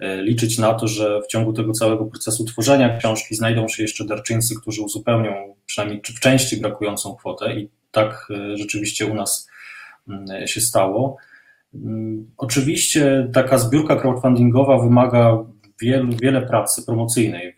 E, 0.00 0.22
liczyć 0.22 0.58
na 0.58 0.74
to, 0.74 0.88
że 0.88 1.20
w 1.22 1.26
ciągu 1.26 1.52
tego 1.52 1.72
całego 1.72 2.04
procesu 2.04 2.44
tworzenia 2.44 2.98
książki 2.98 3.34
znajdą 3.34 3.68
się 3.68 3.82
jeszcze 3.82 4.04
darczyńcy, 4.04 4.54
którzy 4.60 4.82
uzupełnią 4.82 5.54
przynajmniej 5.66 6.00
czy 6.00 6.12
w 6.12 6.20
części 6.20 6.56
brakującą 6.56 7.14
kwotę 7.14 7.54
i 7.54 7.70
tak 7.90 8.28
e, 8.30 8.56
rzeczywiście 8.56 9.06
u 9.06 9.14
nas 9.14 9.48
mm, 10.08 10.46
się 10.46 10.60
stało. 10.60 11.16
Mm, 11.74 12.30
oczywiście 12.36 13.30
taka 13.32 13.58
zbiórka 13.58 13.96
crowdfundingowa 13.96 14.78
wymaga 14.78 15.44
wielu, 15.80 16.12
wiele 16.22 16.42
pracy 16.42 16.86
promocyjnej, 16.86 17.56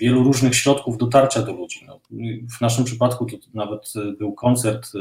wielu 0.00 0.24
różnych 0.24 0.54
środków 0.54 0.98
dotarcia 0.98 1.42
do 1.42 1.52
ludzi. 1.52 1.84
No, 1.86 2.00
w 2.58 2.60
naszym 2.60 2.84
przypadku 2.84 3.26
to 3.26 3.36
nawet 3.54 3.92
był 4.18 4.32
koncert 4.32 4.92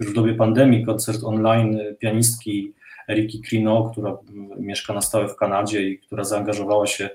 już 0.00 0.10
w 0.10 0.14
dobie 0.14 0.34
pandemii, 0.34 0.86
koncert 0.86 1.24
online 1.24 1.80
pianistki 1.98 2.72
Eriki 3.08 3.40
Krino, 3.40 3.90
która 3.92 4.18
mieszka 4.58 4.94
na 4.94 5.00
stałe 5.00 5.28
w 5.28 5.36
Kanadzie 5.36 5.88
i 5.88 5.98
która 5.98 6.24
zaangażowała 6.24 6.86
się 6.86 7.10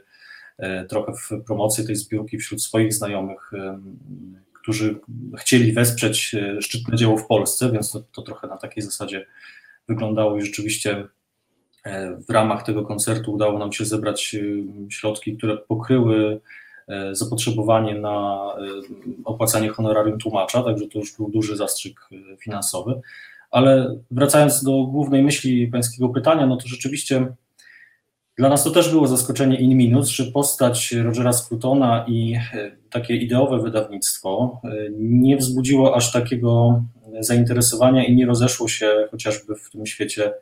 e, 0.57 0.85
trochę 0.85 1.13
w 1.13 1.43
promocję 1.45 1.83
tej 1.83 1.95
zbiórki 1.95 2.37
wśród 2.37 2.63
swoich 2.63 2.93
znajomych, 2.93 3.53
e, 3.53 3.79
którzy 4.53 4.99
chcieli 5.37 5.73
wesprzeć 5.73 6.35
e, 6.35 6.61
szczytne 6.61 6.97
dzieło 6.97 7.17
w 7.17 7.27
Polsce, 7.27 7.71
więc 7.71 7.91
to, 7.91 7.99
to 7.99 8.21
trochę 8.21 8.47
na 8.47 8.57
takiej 8.57 8.83
zasadzie 8.83 9.25
wyglądało 9.87 10.37
i 10.37 10.41
rzeczywiście 10.41 11.07
w 12.27 12.29
ramach 12.29 12.63
tego 12.63 12.83
koncertu 12.83 13.33
udało 13.33 13.59
nam 13.59 13.73
się 13.73 13.85
zebrać 13.85 14.35
środki, 14.89 15.37
które 15.37 15.57
pokryły 15.57 16.41
zapotrzebowanie 17.11 17.95
na 17.95 18.41
opłacanie 19.25 19.69
honorarium 19.69 20.19
tłumacza, 20.19 20.63
także 20.63 20.87
to 20.87 20.99
już 20.99 21.17
był 21.17 21.31
duży 21.31 21.55
zastrzyk 21.55 21.99
finansowy. 22.39 23.01
Ale 23.51 23.95
wracając 24.11 24.63
do 24.63 24.71
głównej 24.83 25.23
myśli 25.23 25.67
pańskiego 25.67 26.09
pytania, 26.09 26.45
no 26.45 26.57
to 26.57 26.67
rzeczywiście 26.67 27.27
dla 28.37 28.49
nas 28.49 28.63
to 28.63 28.71
też 28.71 28.89
było 28.89 29.07
zaskoczenie 29.07 29.59
in 29.59 29.77
minus, 29.77 30.09
że 30.09 30.25
postać 30.25 30.91
Rogera 30.91 31.33
Scrutona 31.33 32.05
i 32.07 32.35
e, 32.53 32.71
takie 32.89 33.15
ideowe 33.15 33.59
wydawnictwo 33.59 34.61
e, 34.63 34.69
nie 34.99 35.37
wzbudziło 35.37 35.95
aż 35.95 36.11
takiego 36.11 36.83
zainteresowania 37.19 38.05
i 38.05 38.15
nie 38.15 38.25
rozeszło 38.25 38.67
się 38.67 39.07
chociażby 39.11 39.55
w 39.55 39.69
tym 39.69 39.85
świecie 39.85 40.33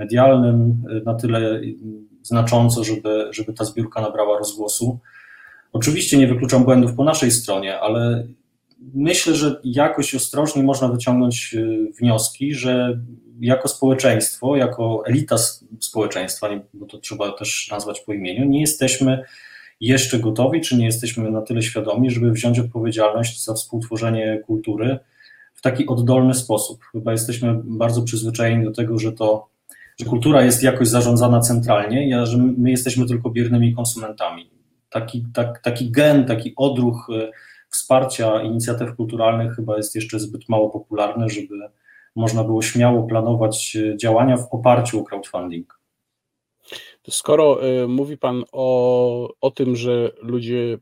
medialnym 0.00 0.84
e, 0.90 1.00
na 1.04 1.14
tyle 1.14 1.60
znacząco, 2.22 2.84
żeby, 2.84 3.28
żeby 3.30 3.52
ta 3.52 3.64
zbiórka 3.64 4.00
nabrała 4.00 4.38
rozgłosu. 4.38 4.98
Oczywiście 5.72 6.18
nie 6.18 6.26
wykluczam 6.26 6.64
błędów 6.64 6.94
po 6.94 7.04
naszej 7.04 7.30
stronie, 7.30 7.80
ale 7.80 8.26
myślę, 8.94 9.34
że 9.34 9.60
jakoś 9.64 10.14
ostrożnie 10.14 10.62
można 10.62 10.88
wyciągnąć 10.88 11.54
y, 11.54 11.92
wnioski, 12.00 12.54
że 12.54 13.00
jako 13.40 13.68
społeczeństwo, 13.68 14.56
jako 14.56 15.02
elita 15.06 15.36
społeczeństwa, 15.80 16.48
bo 16.74 16.86
to 16.86 16.98
trzeba 16.98 17.32
też 17.32 17.68
nazwać 17.70 18.00
po 18.00 18.12
imieniu, 18.12 18.44
nie 18.44 18.60
jesteśmy 18.60 19.24
jeszcze 19.80 20.18
gotowi, 20.18 20.60
czy 20.60 20.76
nie 20.76 20.84
jesteśmy 20.86 21.30
na 21.30 21.42
tyle 21.42 21.62
świadomi, 21.62 22.10
żeby 22.10 22.32
wziąć 22.32 22.58
odpowiedzialność 22.58 23.44
za 23.44 23.54
współtworzenie 23.54 24.42
kultury 24.46 24.98
w 25.54 25.62
taki 25.62 25.86
oddolny 25.86 26.34
sposób. 26.34 26.84
Chyba 26.92 27.12
jesteśmy 27.12 27.60
bardzo 27.64 28.02
przyzwyczajeni 28.02 28.64
do 28.64 28.72
tego, 28.72 28.98
że 28.98 29.12
to, 29.12 29.48
że 30.00 30.06
kultura 30.06 30.44
jest 30.44 30.62
jakoś 30.62 30.88
zarządzana 30.88 31.40
centralnie, 31.40 32.20
a 32.20 32.26
że 32.26 32.38
my 32.38 32.70
jesteśmy 32.70 33.06
tylko 33.06 33.30
biernymi 33.30 33.74
konsumentami. 33.74 34.50
Taki, 34.90 35.26
tak, 35.34 35.60
taki 35.62 35.90
gen, 35.90 36.26
taki 36.26 36.52
odruch 36.56 37.08
y, 37.10 37.30
wsparcia 37.70 38.42
inicjatyw 38.42 38.96
kulturalnych 38.96 39.56
chyba 39.56 39.76
jest 39.76 39.94
jeszcze 39.94 40.20
zbyt 40.20 40.48
mało 40.48 40.70
popularne, 40.70 41.28
żeby 41.28 41.54
można 42.16 42.44
było 42.44 42.62
śmiało 42.62 43.02
planować 43.02 43.76
e, 43.76 43.96
działania 43.96 44.36
w 44.36 44.48
oparciu 44.50 45.00
o 45.00 45.04
crowdfunding. 45.04 45.80
Skoro 47.10 47.66
y, 47.68 47.88
mówi 47.88 48.18
Pan 48.18 48.44
o, 48.52 49.34
o 49.40 49.50
tym, 49.50 49.76
że 49.76 50.10
ludzie 50.22 50.78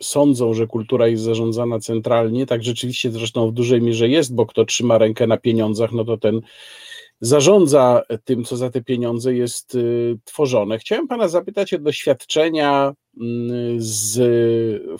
sądzą, 0.00 0.54
że 0.54 0.66
kultura 0.66 1.08
jest 1.08 1.22
zarządzana 1.22 1.78
centralnie, 1.78 2.46
tak 2.46 2.62
rzeczywiście 2.62 3.10
zresztą 3.10 3.50
w 3.50 3.52
dużej 3.52 3.82
mierze 3.82 4.08
jest, 4.08 4.34
bo 4.34 4.46
kto 4.46 4.64
trzyma 4.64 4.98
rękę 4.98 5.26
na 5.26 5.36
pieniądzach, 5.36 5.92
no 5.92 6.04
to 6.04 6.16
ten 6.16 6.40
zarządza 7.22 8.02
tym, 8.24 8.44
co 8.44 8.56
za 8.56 8.70
te 8.70 8.82
pieniądze 8.82 9.34
jest 9.34 9.74
y, 9.74 10.18
tworzone. 10.24 10.78
Chciałem 10.78 11.08
Pana 11.08 11.28
zapytać 11.28 11.74
o 11.74 11.78
doświadczenia 11.78 12.92
z 13.76 14.20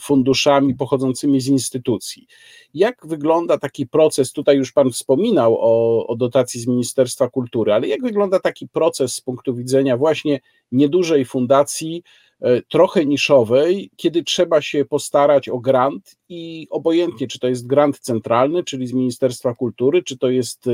funduszami 0.01 0.75
pochodzącymi 0.75 1.41
z 1.41 1.47
instytucji. 1.47 2.27
Jak 2.73 3.07
wygląda 3.07 3.57
taki 3.57 3.87
proces? 3.87 4.31
Tutaj 4.31 4.57
już 4.57 4.71
Pan 4.71 4.91
wspominał 4.91 5.57
o, 5.59 6.07
o 6.07 6.15
dotacji 6.15 6.61
z 6.61 6.67
Ministerstwa 6.67 7.29
Kultury, 7.29 7.73
ale 7.73 7.87
jak 7.87 8.01
wygląda 8.01 8.39
taki 8.39 8.67
proces 8.67 9.15
z 9.15 9.21
punktu 9.21 9.55
widzenia 9.55 9.97
właśnie 9.97 10.39
niedużej 10.71 11.25
fundacji, 11.25 12.03
E, 12.43 12.61
trochę 12.61 13.05
niszowej, 13.05 13.91
kiedy 13.95 14.23
trzeba 14.23 14.61
się 14.61 14.85
postarać 14.85 15.49
o 15.49 15.59
grant 15.59 16.15
i 16.29 16.67
obojętnie, 16.69 17.27
czy 17.27 17.39
to 17.39 17.47
jest 17.47 17.67
grant 17.67 17.99
centralny, 17.99 18.63
czyli 18.63 18.87
z 18.87 18.93
Ministerstwa 18.93 19.53
Kultury, 19.53 20.03
czy 20.03 20.17
to 20.17 20.29
jest 20.29 20.67
e, 20.67 20.71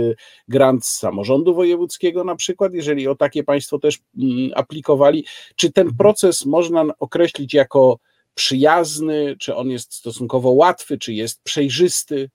grant 0.48 0.86
z 0.86 0.98
samorządu 0.98 1.54
wojewódzkiego 1.54 2.24
na 2.24 2.36
przykład, 2.36 2.74
jeżeli 2.74 3.08
o 3.08 3.16
takie 3.16 3.44
Państwo 3.44 3.80
też 3.80 4.00
mm, 4.18 4.52
aplikowali, 4.56 5.26
czy 5.56 5.72
ten 5.72 5.94
proces 5.98 6.46
można 6.46 6.86
określić 7.00 7.29
jako 7.54 8.00
przyjazny, 8.36 9.36
czy 9.40 9.56
on 9.56 9.70
jest 9.70 9.94
stosunkowo 9.94 10.52
łatwy, 10.52 10.98
czy 10.98 11.14
jest 11.14 11.44
przejrzysty? 11.44 12.30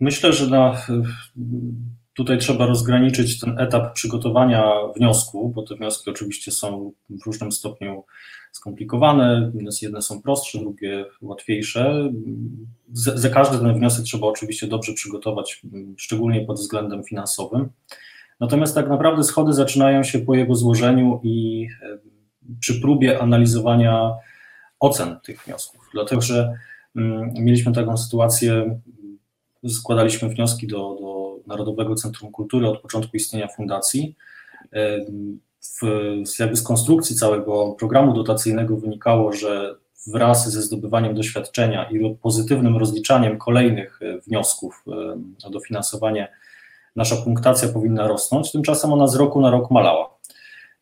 Myślę, 0.00 0.32
że 0.32 0.46
na 0.46 0.86
Tutaj 2.20 2.38
trzeba 2.38 2.66
rozgraniczyć 2.66 3.40
ten 3.40 3.58
etap 3.58 3.92
przygotowania 3.92 4.72
wniosku, 4.96 5.48
bo 5.48 5.62
te 5.62 5.74
wnioski 5.74 6.10
oczywiście 6.10 6.52
są 6.52 6.92
w 7.10 7.26
różnym 7.26 7.52
stopniu 7.52 8.04
skomplikowane. 8.52 9.52
Jedne 9.82 10.02
są 10.02 10.22
prostsze, 10.22 10.58
drugie 10.58 11.04
łatwiejsze. 11.22 12.10
Za 12.92 13.30
każdy 13.30 13.58
ten 13.58 13.74
wniosek 13.74 14.04
trzeba 14.04 14.26
oczywiście 14.26 14.66
dobrze 14.66 14.92
przygotować, 14.92 15.62
szczególnie 15.96 16.44
pod 16.44 16.56
względem 16.56 17.04
finansowym. 17.04 17.68
Natomiast 18.40 18.74
tak 18.74 18.88
naprawdę 18.88 19.24
schody 19.24 19.52
zaczynają 19.52 20.04
się 20.04 20.18
po 20.18 20.34
jego 20.34 20.54
złożeniu 20.54 21.20
i 21.22 21.68
przy 22.60 22.80
próbie 22.80 23.22
analizowania 23.22 24.14
ocen 24.80 25.20
tych 25.24 25.44
wniosków. 25.44 25.88
Dlatego, 25.92 26.22
że 26.22 26.52
mm, 26.96 27.32
mieliśmy 27.34 27.72
taką 27.72 27.96
sytuację, 27.96 28.80
składaliśmy 29.68 30.28
wnioski 30.28 30.66
do, 30.66 30.76
do 31.00 31.36
Narodowego 31.46 31.94
Centrum 31.94 32.32
Kultury 32.32 32.68
od 32.68 32.80
początku 32.80 33.16
istnienia 33.16 33.48
fundacji. 33.48 34.16
W, 35.82 36.38
jakby 36.38 36.56
z 36.56 36.62
konstrukcji 36.62 37.16
całego 37.16 37.76
programu 37.78 38.12
dotacyjnego 38.12 38.76
wynikało, 38.76 39.32
że 39.32 39.74
wraz 40.06 40.52
ze 40.52 40.62
zdobywaniem 40.62 41.14
doświadczenia 41.14 41.90
i 41.90 42.16
pozytywnym 42.22 42.76
rozliczaniem 42.76 43.38
kolejnych 43.38 44.00
e, 44.02 44.18
wniosków 44.18 44.84
o 45.44 45.50
dofinansowanie 45.50 46.28
nasza 46.96 47.16
punktacja 47.16 47.68
powinna 47.68 48.08
rosnąć, 48.08 48.52
tymczasem 48.52 48.92
ona 48.92 49.06
z 49.06 49.16
roku 49.16 49.40
na 49.40 49.50
rok 49.50 49.70
malała. 49.70 50.19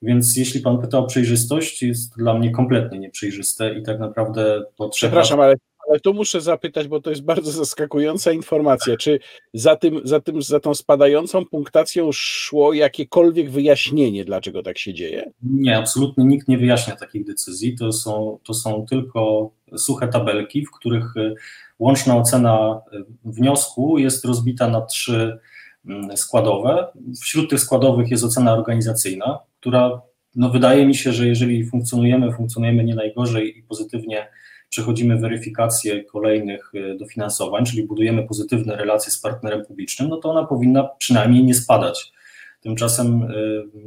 Więc 0.02 0.36
jeśli 0.36 0.60
Pan 0.60 0.80
pyta 0.80 0.98
o 0.98 1.06
przejrzystość, 1.06 1.82
jest 1.82 2.16
dla 2.16 2.34
mnie 2.34 2.50
kompletnie 2.50 2.98
nieprzejrzyste 2.98 3.74
i 3.74 3.82
tak 3.82 4.00
naprawdę 4.00 4.64
po 4.76 4.88
Przepraszam, 4.88 5.40
ale 5.40 5.54
ale 5.88 6.00
tu 6.00 6.14
muszę 6.14 6.40
zapytać, 6.40 6.88
bo 6.88 7.00
to 7.00 7.10
jest 7.10 7.22
bardzo 7.22 7.50
zaskakująca 7.52 8.32
informacja. 8.32 8.96
Czy 8.96 9.18
za, 9.54 9.76
tym, 9.76 10.00
za, 10.04 10.20
tym, 10.20 10.42
za 10.42 10.60
tą 10.60 10.74
spadającą 10.74 11.44
punktacją 11.44 12.12
szło 12.12 12.72
jakiekolwiek 12.72 13.50
wyjaśnienie, 13.50 14.24
dlaczego 14.24 14.62
tak 14.62 14.78
się 14.78 14.94
dzieje? 14.94 15.32
Nie, 15.42 15.78
absolutnie 15.78 16.24
nikt 16.24 16.48
nie 16.48 16.58
wyjaśnia 16.58 16.96
takich 16.96 17.26
decyzji. 17.26 17.76
To 17.76 17.92
są, 17.92 18.38
to 18.44 18.54
są 18.54 18.86
tylko 18.90 19.50
suche 19.76 20.08
tabelki, 20.08 20.66
w 20.66 20.70
których 20.70 21.16
y, 21.16 21.34
łączna 21.78 22.16
ocena 22.16 22.80
y, 22.92 23.04
wniosku 23.24 23.98
jest 23.98 24.24
rozbita 24.24 24.68
na 24.68 24.80
trzy 24.80 25.38
mm, 25.86 26.16
składowe. 26.16 26.86
Wśród 27.20 27.50
tych 27.50 27.60
składowych 27.60 28.10
jest 28.10 28.24
ocena 28.24 28.54
organizacyjna, 28.54 29.38
która 29.60 30.02
no 30.36 30.50
wydaje 30.50 30.86
mi 30.86 30.94
się, 30.94 31.12
że 31.12 31.28
jeżeli 31.28 31.66
funkcjonujemy, 31.66 32.32
funkcjonujemy 32.32 32.84
nie 32.84 32.94
najgorzej 32.94 33.58
i 33.58 33.62
pozytywnie 33.62 34.28
przechodzimy 34.68 35.18
weryfikację 35.18 36.04
kolejnych 36.04 36.72
e, 36.74 36.94
dofinansowań, 36.96 37.64
czyli 37.64 37.86
budujemy 37.86 38.26
pozytywne 38.26 38.76
relacje 38.76 39.12
z 39.12 39.20
partnerem 39.20 39.64
publicznym, 39.66 40.08
no 40.08 40.16
to 40.16 40.30
ona 40.30 40.46
powinna 40.46 40.84
przynajmniej 40.84 41.44
nie 41.44 41.54
spadać. 41.54 42.12
Tymczasem 42.60 43.22
e, 43.22 43.28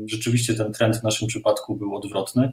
rzeczywiście 0.06 0.54
ten 0.54 0.74
trend 0.74 0.98
w 0.98 1.04
naszym 1.04 1.28
przypadku 1.28 1.76
był 1.76 1.96
odwrotny. 1.96 2.52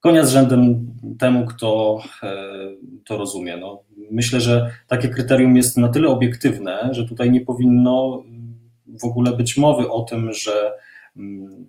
Konia 0.00 0.24
z 0.24 0.30
rzędem 0.30 0.92
temu, 1.18 1.46
kto 1.46 1.98
e, 2.22 2.32
to 3.04 3.16
rozumie. 3.16 3.56
No, 3.56 3.82
myślę, 4.10 4.40
że 4.40 4.70
takie 4.86 5.08
kryterium 5.08 5.56
jest 5.56 5.76
na 5.76 5.88
tyle 5.88 6.08
obiektywne, 6.08 6.88
że 6.92 7.08
tutaj 7.08 7.30
nie 7.30 7.40
powinno 7.40 8.24
w 9.02 9.04
ogóle 9.04 9.32
być 9.32 9.56
mowy 9.56 9.90
o 9.90 10.02
tym, 10.02 10.32
że 10.32 10.72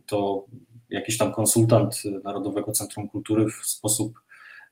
to 0.06 0.46
jakiś 0.90 1.18
tam 1.18 1.34
konsultant 1.34 2.04
Narodowego 2.24 2.72
Centrum 2.72 3.10
Kultury 3.10 3.46
w 3.50 3.66
sposób 3.66 4.20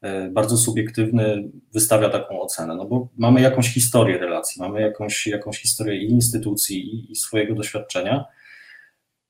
e, 0.01 0.29
bardzo 0.29 0.57
subiektywny 0.57 1.49
wystawia 1.73 2.09
taką 2.09 2.41
ocenę, 2.41 2.75
no 2.75 2.85
bo 2.85 3.07
mamy 3.17 3.41
jakąś 3.41 3.73
historię 3.73 4.17
relacji, 4.17 4.61
mamy 4.61 4.81
jakąś, 4.81 5.27
jakąś 5.27 5.61
historię 5.61 5.97
i 5.97 6.09
instytucji, 6.09 6.95
i, 6.95 7.11
i 7.11 7.15
swojego 7.15 7.55
doświadczenia. 7.55 8.25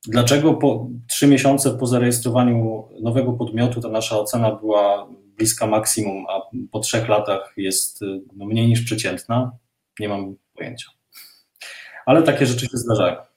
Dlaczego 0.08 0.54
po 0.54 0.90
trzy 1.08 1.28
miesiące 1.28 1.78
po 1.78 1.88
zarejestrowaniu 1.88 2.88
nowego 3.02 3.34
podmiotu 3.34 3.82
ta 3.82 3.90
nasza 3.90 4.20
ocena 4.20 4.52
była 4.52 5.08
bliska 5.38 5.68
maksimum, 5.68 6.26
a 6.30 6.42
po 6.72 6.80
trzech 6.80 7.08
latach 7.10 7.54
jest 7.58 8.02
no, 8.36 8.46
mniej 8.46 8.68
niż 8.68 8.82
przeciętna? 8.82 9.52
Nie 10.00 10.10
mam 10.10 10.36
pojęcia. 10.54 10.88
Ale 12.06 12.24
takie 12.24 12.46
rzeczy 12.46 12.66
się 12.66 12.78
zdarzają 12.78 13.35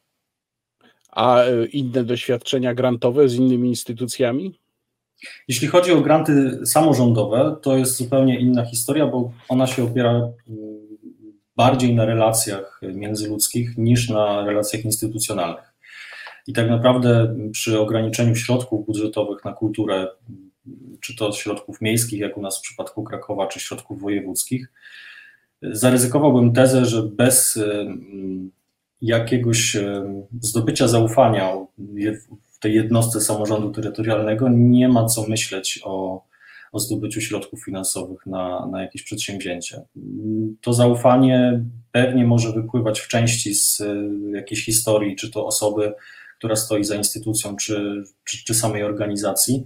a 1.18 1.42
e, 1.42 1.66
inne 1.66 2.04
doświadczenia 2.04 2.74
grantowe 2.74 3.28
z 3.28 3.34
innymi 3.34 3.68
instytucjami? 3.68 4.58
Jeśli 5.48 5.68
chodzi 5.68 5.92
o 5.92 6.00
granty 6.00 6.66
samorządowe, 6.66 7.56
to 7.62 7.76
jest 7.76 7.96
zupełnie 7.96 8.40
inna 8.40 8.64
historia, 8.64 9.06
bo 9.06 9.32
ona 9.48 9.66
się 9.66 9.84
opiera 9.84 10.10
mm, 10.10 10.32
bardziej 11.56 11.94
na 11.94 12.04
relacjach 12.04 12.80
międzyludzkich 12.82 13.78
niż 13.78 14.08
na 14.08 14.46
relacjach 14.46 14.84
instytucjonalnych. 14.84 15.74
I 16.46 16.52
tak 16.52 16.70
naprawdę 16.70 17.36
przy 17.52 17.80
ograniczeniu 17.80 18.34
środków 18.34 18.86
budżetowych 18.86 19.44
na 19.44 19.52
kulturę, 19.52 20.08
czy 21.00 21.16
to 21.16 21.32
środków 21.32 21.80
miejskich, 21.80 22.20
jak 22.20 22.36
u 22.36 22.42
nas 22.42 22.58
w 22.58 22.62
przypadku 22.62 23.04
Krakowa, 23.04 23.46
czy 23.46 23.60
środków 23.60 24.00
wojewódzkich, 24.00 24.72
zaryzykowałbym 25.62 26.52
tezę, 26.52 26.86
że 26.86 27.02
bez 27.02 27.56
mm, 27.56 28.50
jakiegoś 29.02 29.76
zdobycia 30.40 30.88
zaufania 30.88 31.52
w 32.52 32.58
tej 32.58 32.74
jednostce 32.74 33.20
samorządu 33.20 33.70
terytorialnego 33.70 34.48
nie 34.48 34.88
ma 34.88 35.06
co 35.06 35.26
myśleć 35.28 35.80
o, 35.84 36.24
o 36.72 36.78
zdobyciu 36.78 37.20
środków 37.20 37.64
finansowych 37.64 38.26
na, 38.26 38.66
na 38.66 38.82
jakieś 38.82 39.02
przedsięwzięcie. 39.02 39.82
To 40.60 40.72
zaufanie 40.72 41.64
pewnie 41.92 42.24
może 42.24 42.52
wypływać 42.52 43.00
w 43.00 43.08
części 43.08 43.54
z 43.54 43.80
e, 43.80 43.94
jakiejś 44.36 44.64
historii, 44.64 45.16
czy 45.16 45.30
to 45.30 45.46
osoby, 45.46 45.92
która 46.38 46.56
stoi 46.56 46.84
za 46.84 46.94
instytucją, 46.94 47.56
czy, 47.56 48.04
czy, 48.24 48.44
czy 48.44 48.54
samej 48.54 48.84
organizacji, 48.84 49.64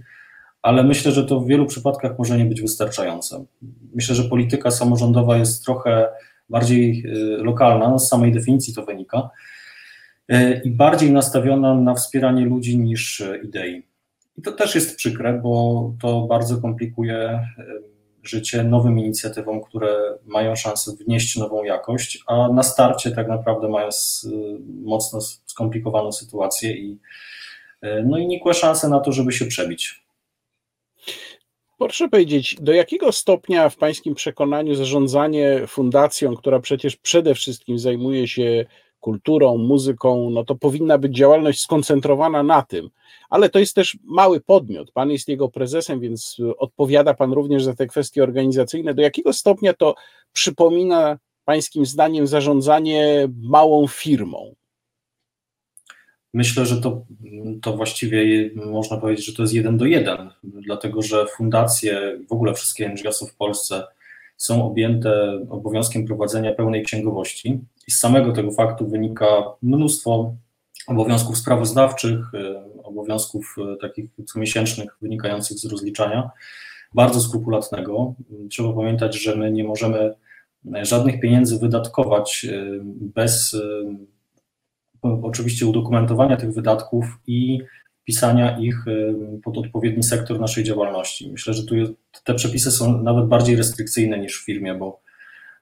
ale 0.61 0.83
myślę, 0.83 1.11
że 1.11 1.23
to 1.25 1.39
w 1.39 1.47
wielu 1.47 1.65
przypadkach 1.65 2.19
może 2.19 2.37
nie 2.37 2.45
być 2.45 2.61
wystarczające. 2.61 3.45
Myślę, 3.95 4.15
że 4.15 4.23
polityka 4.23 4.71
samorządowa 4.71 5.37
jest 5.37 5.65
trochę 5.65 6.07
bardziej 6.53 7.03
y, 7.05 7.37
lokalna, 7.37 7.99
z 7.99 8.07
samej 8.07 8.31
definicji 8.31 8.73
to 8.73 8.85
wynika, 8.85 9.29
y, 10.31 10.61
i 10.63 10.71
bardziej 10.71 11.11
nastawiona 11.11 11.75
na 11.75 11.93
wspieranie 11.93 12.45
ludzi 12.45 12.77
niż 12.77 13.19
y, 13.19 13.41
idei. 13.43 13.83
I 14.37 14.41
to 14.41 14.51
też 14.51 14.75
jest 14.75 14.95
przykre, 14.95 15.33
bo 15.33 15.93
to 16.01 16.21
bardzo 16.21 16.61
komplikuje 16.61 17.47
życie 18.23 18.63
nowym 18.63 18.99
inicjatywom, 18.99 19.61
które 19.61 20.17
mają 20.25 20.55
szansę 20.55 20.91
wnieść 20.91 21.37
nową 21.37 21.63
jakość, 21.63 22.23
a 22.27 22.49
na 22.49 22.63
starcie 22.63 23.11
tak 23.11 23.27
naprawdę 23.27 23.69
mają 23.69 23.89
mocno 24.83 25.21
skomplikowaną 25.45 26.11
sytuację 26.11 26.77
i, 26.77 26.99
no 28.05 28.17
i 28.17 28.27
nikłe 28.27 28.53
szanse 28.53 28.89
na 28.89 28.99
to, 28.99 29.11
żeby 29.11 29.31
się 29.31 29.45
przebić. 29.45 30.02
Proszę 31.77 32.09
powiedzieć, 32.09 32.57
do 32.61 32.73
jakiego 32.73 33.11
stopnia 33.11 33.69
w 33.69 33.77
Pańskim 33.77 34.15
przekonaniu 34.15 34.75
zarządzanie 34.75 35.67
fundacją, 35.67 36.35
która 36.35 36.59
przecież 36.59 36.95
przede 36.95 37.35
wszystkim 37.35 37.79
zajmuje 37.79 38.27
się 38.27 38.65
kulturą, 38.99 39.57
muzyką, 39.57 40.29
no 40.29 40.45
to 40.45 40.55
powinna 40.55 40.97
być 40.97 41.15
działalność 41.15 41.61
skoncentrowana 41.61 42.43
na 42.43 42.61
tym, 42.61 42.89
ale 43.29 43.49
to 43.49 43.59
jest 43.59 43.75
też 43.75 43.97
mały 44.03 44.41
podmiot. 44.41 44.91
Pan 44.91 45.11
jest 45.11 45.27
jego 45.27 45.49
prezesem, 45.49 45.99
więc 45.99 46.37
odpowiada 46.57 47.13
Pan 47.13 47.33
również 47.33 47.63
za 47.63 47.73
te 47.73 47.87
kwestie 47.87 48.23
organizacyjne. 48.23 48.93
Do 48.93 49.01
jakiego 49.01 49.33
stopnia 49.33 49.73
to 49.73 49.95
przypomina 50.33 51.17
Pańskim 51.45 51.85
zdaniem 51.85 52.27
zarządzanie 52.27 53.27
małą 53.41 53.87
firmą? 53.87 54.55
Myślę, 56.33 56.65
że 56.65 56.81
to, 56.81 57.05
to 57.61 57.77
właściwie 57.77 58.49
można 58.55 58.97
powiedzieć, 58.97 59.25
że 59.25 59.33
to 59.33 59.41
jest 59.41 59.53
jeden 59.53 59.77
do 59.77 59.85
jeden, 59.85 60.29
dlatego 60.43 61.01
że 61.01 61.25
fundacje, 61.25 62.19
w 62.29 62.31
ogóle 62.31 62.53
wszystkie 62.53 62.89
NGO-sy 62.89 63.25
w 63.25 63.35
Polsce 63.35 63.83
są 64.37 64.65
objęte 64.65 65.39
obowiązkiem 65.49 66.05
prowadzenia 66.05 66.53
pełnej 66.53 66.83
księgowości 66.83 67.59
i 67.87 67.91
z 67.91 67.99
samego 67.99 68.31
tego 68.31 68.51
faktu 68.51 68.87
wynika 68.87 69.43
mnóstwo 69.61 70.33
obowiązków 70.87 71.37
sprawozdawczych, 71.37 72.33
e, 72.33 72.63
obowiązków 72.83 73.55
e, 73.73 73.77
takich 73.77 74.05
comiesięcznych 74.25 74.97
wynikających 75.01 75.57
z 75.57 75.65
rozliczania, 75.65 76.29
bardzo 76.93 77.21
skrupulatnego. 77.21 78.13
Trzeba 78.49 78.73
pamiętać, 78.73 79.15
że 79.15 79.35
my 79.35 79.51
nie 79.51 79.63
możemy 79.63 80.13
żadnych 80.81 81.19
pieniędzy 81.19 81.59
wydatkować 81.59 82.45
bez 82.99 83.55
oczywiście 85.03 85.67
udokumentowania 85.67 86.37
tych 86.37 86.53
wydatków 86.53 87.05
i 87.27 87.61
pisania 88.03 88.57
ich 88.59 88.87
y, 88.87 89.15
pod 89.43 89.57
odpowiedni 89.57 90.03
sektor 90.03 90.39
naszej 90.39 90.63
działalności. 90.63 91.31
Myślę, 91.31 91.53
że 91.53 91.63
tu 91.63 91.75
te 92.23 92.33
przepisy 92.33 92.71
są 92.71 93.03
nawet 93.03 93.27
bardziej 93.27 93.55
restrykcyjne 93.55 94.19
niż 94.19 94.41
w 94.41 94.45
firmie, 94.45 94.75
bo 94.75 95.01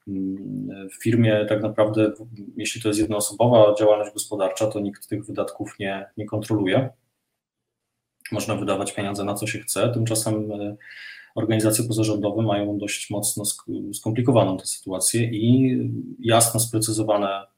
mm, 0.07 0.89
w 0.89 1.03
firmie 1.03 1.45
tak 1.49 1.61
naprawdę, 1.61 2.11
jeśli 2.57 2.81
to 2.81 2.87
jest 2.87 2.99
jednoosobowa 2.99 3.75
działalność 3.79 4.13
gospodarcza, 4.13 4.67
to 4.67 4.79
nikt 4.79 5.07
tych 5.07 5.25
wydatków 5.25 5.79
nie, 5.79 6.05
nie 6.17 6.25
kontroluje. 6.25 6.89
Można 8.31 8.55
wydawać 8.55 8.93
pieniądze 8.93 9.23
na 9.23 9.33
co 9.33 9.47
się 9.47 9.59
chce, 9.59 9.89
tymczasem 9.89 10.51
y, 10.51 10.77
organizacje 11.35 11.85
pozarządowe 11.87 12.41
mają 12.41 12.77
dość 12.77 13.09
mocno 13.09 13.43
skomplikowaną 13.93 14.57
tę 14.57 14.65
sytuację 14.65 15.23
i 15.23 15.77
jasno 16.19 16.59
sprecyzowane 16.59 17.50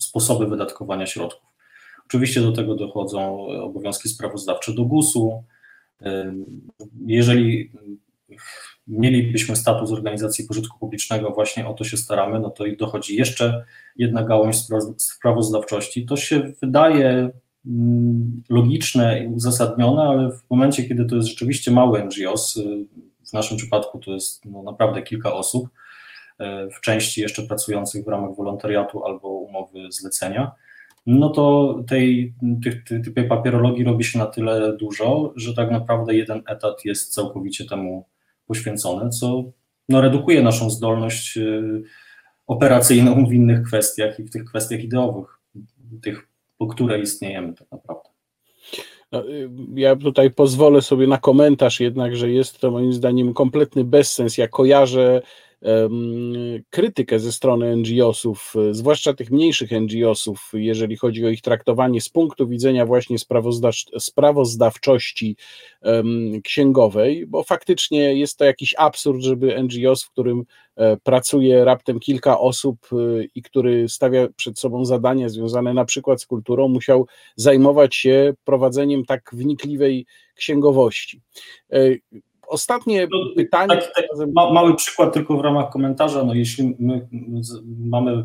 sposoby 0.00 0.46
wydatkowania 0.46 1.06
środków. 1.06 1.50
Oczywiście 2.06 2.40
do 2.40 2.52
tego 2.52 2.74
dochodzą 2.74 3.46
obowiązki 3.46 4.08
sprawozdawcze 4.08 4.74
do 4.74 4.84
GUS-u. 4.84 5.44
Jeżeli 7.06 7.72
mielibyśmy 8.86 9.56
status 9.56 9.92
organizacji 9.92 10.44
pożytku 10.44 10.78
publicznego, 10.78 11.30
właśnie 11.30 11.68
o 11.68 11.74
to 11.74 11.84
się 11.84 11.96
staramy, 11.96 12.40
no 12.40 12.50
to 12.50 12.66
i 12.66 12.76
dochodzi 12.76 13.16
jeszcze 13.16 13.64
jedna 13.96 14.22
gałąź 14.22 14.56
sprawozdawczości. 14.96 16.06
To 16.06 16.16
się 16.16 16.52
wydaje 16.62 17.30
logiczne 18.48 19.24
i 19.24 19.26
uzasadnione, 19.26 20.02
ale 20.02 20.32
w 20.32 20.50
momencie, 20.50 20.84
kiedy 20.84 21.04
to 21.04 21.16
jest 21.16 21.28
rzeczywiście 21.28 21.70
mały 21.70 22.04
NGOs, 22.04 22.58
w 23.26 23.32
naszym 23.32 23.56
przypadku 23.56 23.98
to 23.98 24.10
jest 24.10 24.44
no, 24.44 24.62
naprawdę 24.62 25.02
kilka 25.02 25.32
osób, 25.32 25.68
w 26.76 26.80
części 26.80 27.20
jeszcze 27.20 27.42
pracujących 27.42 28.04
w 28.04 28.08
ramach 28.08 28.36
wolontariatu 28.36 29.04
albo 29.04 29.28
umowy 29.28 29.78
zlecenia, 29.90 30.52
no 31.06 31.30
to 31.30 31.76
tej, 31.88 32.34
tej, 32.88 33.02
tej 33.14 33.28
papierologii 33.28 33.84
robi 33.84 34.04
się 34.04 34.18
na 34.18 34.26
tyle 34.26 34.76
dużo, 34.76 35.32
że 35.36 35.54
tak 35.54 35.70
naprawdę 35.70 36.14
jeden 36.14 36.42
etat 36.46 36.84
jest 36.84 37.14
całkowicie 37.14 37.64
temu 37.64 38.06
poświęcony, 38.46 39.10
co 39.10 39.44
no, 39.88 40.00
redukuje 40.00 40.42
naszą 40.42 40.70
zdolność 40.70 41.36
y, 41.36 41.82
operacyjną 42.46 43.26
w 43.26 43.32
innych 43.32 43.62
kwestiach 43.62 44.20
i 44.20 44.22
w 44.22 44.30
tych 44.30 44.44
kwestiach 44.44 44.84
ideowych, 44.84 45.38
tych, 46.02 46.28
po 46.58 46.66
które 46.66 47.00
istniejemy 47.00 47.54
tak 47.54 47.70
naprawdę. 47.72 48.08
No, 49.12 49.28
y, 49.28 49.50
ja 49.74 49.96
tutaj 49.96 50.30
pozwolę 50.30 50.82
sobie 50.82 51.06
na 51.06 51.18
komentarz 51.18 51.80
jednak, 51.80 52.16
że 52.16 52.30
jest 52.30 52.58
to 52.58 52.70
moim 52.70 52.92
zdaniem 52.92 53.34
kompletny 53.34 53.84
bezsens. 53.84 54.38
Ja 54.38 54.48
kojarzę 54.48 55.22
krytykę 56.70 57.18
ze 57.18 57.32
strony 57.32 57.76
NGO-sów, 57.76 58.54
zwłaszcza 58.70 59.14
tych 59.14 59.30
mniejszych 59.30 59.70
NGO-sów, 59.70 60.50
jeżeli 60.54 60.96
chodzi 60.96 61.26
o 61.26 61.28
ich 61.28 61.42
traktowanie 61.42 62.00
z 62.00 62.08
punktu 62.08 62.48
widzenia 62.48 62.86
właśnie 62.86 63.16
sprawozdawczości 63.98 65.36
księgowej, 66.44 67.26
bo 67.26 67.42
faktycznie 67.42 68.14
jest 68.14 68.36
to 68.36 68.44
jakiś 68.44 68.74
absurd, 68.78 69.22
żeby 69.22 69.62
NGOs, 69.62 70.04
w 70.04 70.10
którym 70.10 70.44
e, 70.76 70.96
pracuje 70.96 71.64
raptem 71.64 72.00
kilka 72.00 72.40
osób 72.40 72.78
e, 72.92 72.96
i 73.34 73.42
który 73.42 73.88
stawia 73.88 74.28
przed 74.36 74.58
sobą 74.58 74.84
zadania 74.84 75.28
związane 75.28 75.74
na 75.74 75.84
przykład 75.84 76.22
z 76.22 76.26
kulturą, 76.26 76.68
musiał 76.68 77.06
zajmować 77.36 77.96
się 77.96 78.34
prowadzeniem 78.44 79.04
tak 79.04 79.30
wnikliwej 79.32 80.06
księgowości. 80.34 81.20
Ostatnie 82.50 83.08
no, 83.10 83.18
pytanie. 83.36 83.68
Tak, 83.68 83.92
tak, 83.94 84.04
ma, 84.34 84.52
mały 84.52 84.76
przykład 84.76 85.14
tylko 85.14 85.36
w 85.36 85.40
ramach 85.40 85.70
komentarza. 85.70 86.24
No, 86.24 86.34
jeśli 86.34 86.76
my 86.78 87.08
mamy 87.78 88.24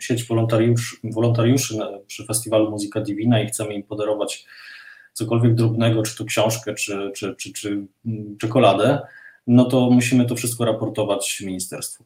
sieć 0.00 0.24
wolontariuszy, 0.24 0.96
wolontariuszy 1.04 1.78
przy 2.06 2.26
festiwalu 2.26 2.70
Muzyka 2.70 3.00
Divina 3.00 3.40
i 3.40 3.46
chcemy 3.46 3.74
im 3.74 3.82
podarować 3.82 4.46
cokolwiek 5.12 5.54
drobnego, 5.54 6.02
czy 6.02 6.16
to 6.16 6.24
książkę, 6.24 6.74
czy, 6.74 7.10
czy, 7.14 7.34
czy, 7.34 7.52
czy 7.52 7.86
czekoladę, 8.38 9.00
no 9.46 9.64
to 9.64 9.90
musimy 9.90 10.24
to 10.24 10.36
wszystko 10.36 10.64
raportować 10.64 11.42
ministerstwu 11.46 12.04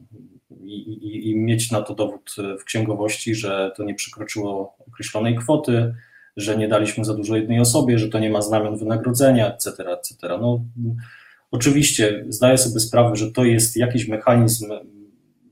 i, 0.64 0.76
i, 0.76 1.30
i 1.30 1.36
mieć 1.36 1.70
na 1.70 1.82
to 1.82 1.94
dowód 1.94 2.36
w 2.60 2.64
księgowości, 2.64 3.34
że 3.34 3.72
to 3.76 3.84
nie 3.84 3.94
przekroczyło 3.94 4.76
określonej 4.88 5.36
kwoty, 5.36 5.94
że 6.36 6.56
nie 6.56 6.68
daliśmy 6.68 7.04
za 7.04 7.14
dużo 7.14 7.36
jednej 7.36 7.60
osobie, 7.60 7.98
że 7.98 8.08
to 8.08 8.18
nie 8.18 8.30
ma 8.30 8.42
znamion 8.42 8.76
wynagrodzenia, 8.76 9.54
etc., 9.54 9.92
etc. 9.92 10.38
No, 10.40 10.64
oczywiście 11.56 12.24
zdaję 12.28 12.58
sobie 12.58 12.80
sprawę, 12.80 13.16
że 13.16 13.32
to 13.32 13.44
jest 13.44 13.76
jakiś 13.76 14.08
mechanizm 14.08 14.66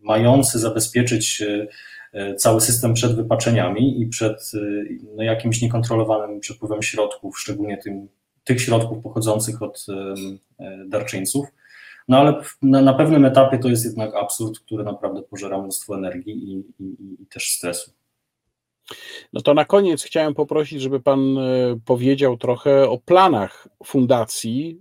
mający 0.03 0.59
zabezpieczyć 0.59 1.43
e, 1.43 1.67
e, 2.13 2.35
cały 2.35 2.61
system 2.61 2.95
przed 2.95 3.17
wypaczeniami 3.17 4.03
i 4.03 4.07
przed 4.07 4.53
e, 4.55 4.59
no, 5.17 5.23
jakimś 5.23 5.63
niekontrolowanym 5.63 6.41
przepływem 6.41 6.83
środków, 6.83 7.39
szczególnie 7.39 7.79
tym, 7.79 8.09
tych 8.45 8.61
środków 8.61 9.03
pochodzących 9.03 9.63
od 9.63 9.87
darczyńców. 10.87 11.47
No 12.09 12.19
ale 12.19 12.41
na, 12.63 12.81
na 12.81 12.95
pewnym 12.95 13.25
etapie 13.25 13.59
to 13.59 13.69
jest 13.69 13.85
jednak 13.85 14.15
absurd, 14.15 14.59
który 14.59 14.85
naprawdę 14.85 15.23
pożera 15.23 15.59
mnóstwo 15.59 15.97
energii 15.97 16.33
i, 16.35 16.83
i, 16.83 17.23
i 17.23 17.27
też 17.27 17.51
stresu. 17.51 17.91
No 19.33 19.41
to 19.41 19.55
na 19.55 19.65
koniec 19.65 20.03
chciałem 20.03 20.35
poprosić, 20.35 20.83
żeby 20.83 21.01
Pan 21.01 21.39
e, 21.39 21.43
powiedział 21.85 22.37
trochę 22.37 22.89
o 22.89 22.99
planach 22.99 23.69
fundacji, 23.85 24.79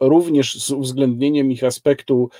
e, 0.00 0.06
również 0.08 0.62
z 0.62 0.70
uwzględnieniem 0.70 1.52
ich 1.52 1.64
aspektu 1.64 2.30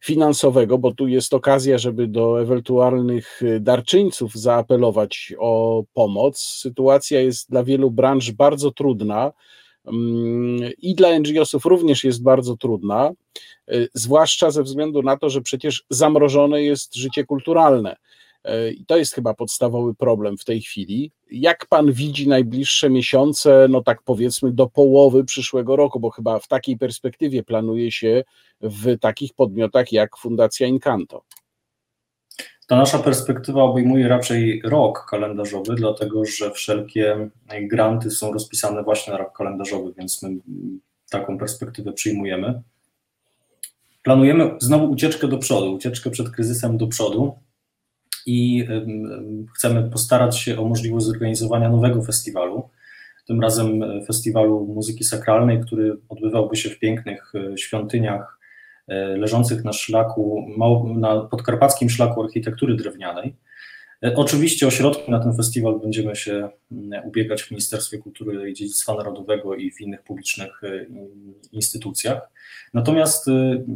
finansowego, 0.00 0.78
bo 0.78 0.94
tu 0.94 1.08
jest 1.08 1.34
okazja, 1.34 1.78
żeby 1.78 2.06
do 2.06 2.42
ewentualnych 2.42 3.40
darczyńców 3.60 4.34
zaapelować 4.34 5.32
o 5.38 5.82
pomoc. 5.94 6.38
Sytuacja 6.38 7.20
jest 7.20 7.50
dla 7.50 7.64
wielu 7.64 7.90
branż 7.90 8.30
bardzo 8.30 8.70
trudna 8.70 9.32
mm, 9.86 10.70
i 10.78 10.94
dla 10.94 11.18
NGO-sów 11.18 11.64
również 11.64 12.04
jest 12.04 12.22
bardzo 12.22 12.56
trudna, 12.56 13.10
e, 13.68 13.86
zwłaszcza 13.94 14.50
ze 14.50 14.62
względu 14.62 15.02
na 15.02 15.16
to, 15.16 15.30
że 15.30 15.40
przecież 15.40 15.84
zamrożone 15.90 16.62
jest 16.62 16.94
życie 16.94 17.24
kulturalne 17.24 17.96
E, 17.96 18.27
I 18.76 18.84
to 18.86 18.96
jest 18.96 19.14
chyba 19.14 19.34
podstawowy 19.34 19.94
problem 19.94 20.38
w 20.38 20.44
tej 20.44 20.60
chwili. 20.60 21.12
Jak 21.30 21.66
pan 21.66 21.92
widzi 21.92 22.28
najbliższe 22.28 22.90
miesiące, 22.90 23.66
no 23.70 23.82
tak 23.82 24.02
powiedzmy 24.02 24.52
do 24.52 24.66
połowy 24.66 25.24
przyszłego 25.24 25.76
roku, 25.76 26.00
bo 26.00 26.10
chyba 26.10 26.38
w 26.38 26.48
takiej 26.48 26.78
perspektywie 26.78 27.42
planuje 27.42 27.92
się 27.92 28.24
w 28.60 28.98
takich 28.98 29.34
podmiotach 29.34 29.92
jak 29.92 30.16
Fundacja 30.16 30.66
Incanto? 30.66 31.22
Ta 32.66 32.76
nasza 32.76 32.98
perspektywa 32.98 33.62
obejmuje 33.62 34.08
raczej 34.08 34.62
rok 34.64 35.06
kalendarzowy, 35.10 35.74
dlatego 35.74 36.24
że 36.24 36.50
wszelkie 36.50 37.30
granty 37.62 38.10
są 38.10 38.32
rozpisane 38.32 38.82
właśnie 38.82 39.12
na 39.12 39.18
rok 39.18 39.36
kalendarzowy, 39.36 39.92
więc 39.98 40.22
my 40.22 40.30
taką 41.10 41.38
perspektywę 41.38 41.92
przyjmujemy. 41.92 42.62
Planujemy 44.02 44.56
znowu 44.60 44.90
ucieczkę 44.90 45.28
do 45.28 45.38
przodu, 45.38 45.74
ucieczkę 45.74 46.10
przed 46.10 46.30
kryzysem 46.30 46.78
do 46.78 46.86
przodu 46.86 47.34
i 48.28 48.66
chcemy 49.54 49.90
postarać 49.90 50.38
się 50.38 50.58
o 50.58 50.64
możliwość 50.64 51.06
zorganizowania 51.06 51.68
nowego 51.68 52.02
festiwalu. 52.02 52.68
Tym 53.26 53.40
razem 53.40 53.82
e, 53.82 54.04
festiwalu 54.04 54.66
muzyki 54.74 55.04
sakralnej, 55.04 55.60
który 55.60 55.96
odbywałby 56.08 56.56
się 56.56 56.70
w 56.70 56.78
pięknych 56.78 57.32
e, 57.34 57.58
świątyniach 57.58 58.38
e, 58.88 59.16
leżących 59.16 59.64
na 59.64 59.72
szlaku, 59.72 60.46
na 60.96 61.20
podkarpackim 61.20 61.90
szlaku 61.90 62.22
architektury 62.22 62.76
drewnianej. 62.76 63.34
Oczywiście 64.16 64.66
o 64.66 64.70
środki 64.70 65.10
na 65.10 65.20
ten 65.20 65.36
festiwal 65.36 65.80
będziemy 65.80 66.16
się 66.16 66.48
ubiegać 67.04 67.42
w 67.42 67.50
Ministerstwie 67.50 67.98
Kultury 67.98 68.50
i 68.50 68.54
Dziedzictwa 68.54 68.94
Narodowego 68.94 69.54
i 69.54 69.70
w 69.70 69.80
innych 69.80 70.02
publicznych 70.02 70.60
instytucjach. 71.52 72.30
Natomiast 72.74 73.26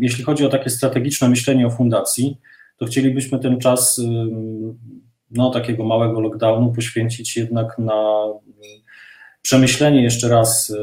jeśli 0.00 0.24
chodzi 0.24 0.46
o 0.46 0.48
takie 0.48 0.70
strategiczne 0.70 1.28
myślenie 1.28 1.66
o 1.66 1.70
fundacji, 1.70 2.36
to 2.76 2.86
chcielibyśmy 2.86 3.38
ten 3.38 3.58
czas 3.58 4.00
no, 5.30 5.50
takiego 5.50 5.84
małego 5.84 6.20
lockdownu 6.20 6.72
poświęcić 6.72 7.36
jednak 7.36 7.78
na 7.78 8.24
przemyślenie 9.42 10.02
jeszcze 10.02 10.28
raz 10.28 10.74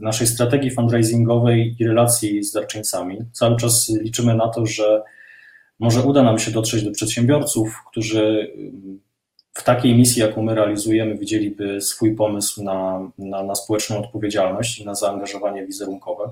naszej 0.00 0.26
strategii 0.26 0.70
fundraisingowej 0.70 1.76
i 1.78 1.86
relacji 1.86 2.44
z 2.44 2.52
darczyńcami. 2.52 3.18
Cały 3.32 3.56
czas 3.56 3.88
liczymy 4.02 4.34
na 4.34 4.48
to, 4.48 4.66
że 4.66 5.02
może 5.78 6.02
uda 6.02 6.22
nam 6.22 6.38
się 6.38 6.50
dotrzeć 6.50 6.84
do 6.84 6.90
przedsiębiorców, 6.90 7.82
którzy 7.90 8.52
w 9.54 9.64
takiej 9.64 9.96
misji, 9.96 10.22
jaką 10.22 10.42
my 10.42 10.54
realizujemy, 10.54 11.18
widzieliby 11.18 11.80
swój 11.80 12.14
pomysł 12.14 12.62
na, 12.62 13.10
na, 13.18 13.42
na 13.42 13.54
społeczną 13.54 13.98
odpowiedzialność 13.98 14.78
i 14.78 14.84
na 14.84 14.94
zaangażowanie 14.94 15.66
wizerunkowe. 15.66 16.30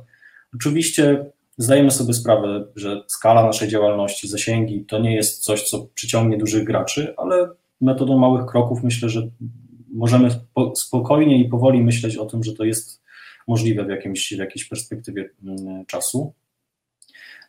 Oczywiście 0.54 1.24
zdajemy 1.58 1.90
sobie 1.90 2.14
sprawę, 2.14 2.64
że 2.76 3.02
skala 3.06 3.46
naszej 3.46 3.68
działalności, 3.68 4.28
zasięgi 4.28 4.84
to 4.84 4.98
nie 4.98 5.14
jest 5.14 5.44
coś, 5.44 5.62
co 5.62 5.86
przyciągnie 5.94 6.38
dużych 6.38 6.64
graczy, 6.64 7.14
ale 7.16 7.48
metodą 7.80 8.18
małych 8.18 8.46
kroków 8.46 8.82
myślę, 8.82 9.08
że 9.08 9.28
możemy 9.94 10.30
spokojnie 10.74 11.38
i 11.40 11.48
powoli 11.48 11.84
myśleć 11.84 12.16
o 12.16 12.26
tym, 12.26 12.44
że 12.44 12.52
to 12.52 12.64
jest 12.64 13.02
możliwe 13.48 13.84
w, 13.84 13.88
jakimś, 13.88 14.34
w 14.34 14.38
jakiejś 14.38 14.64
perspektywie 14.68 15.30
mm, 15.44 15.86
czasu. 15.86 16.32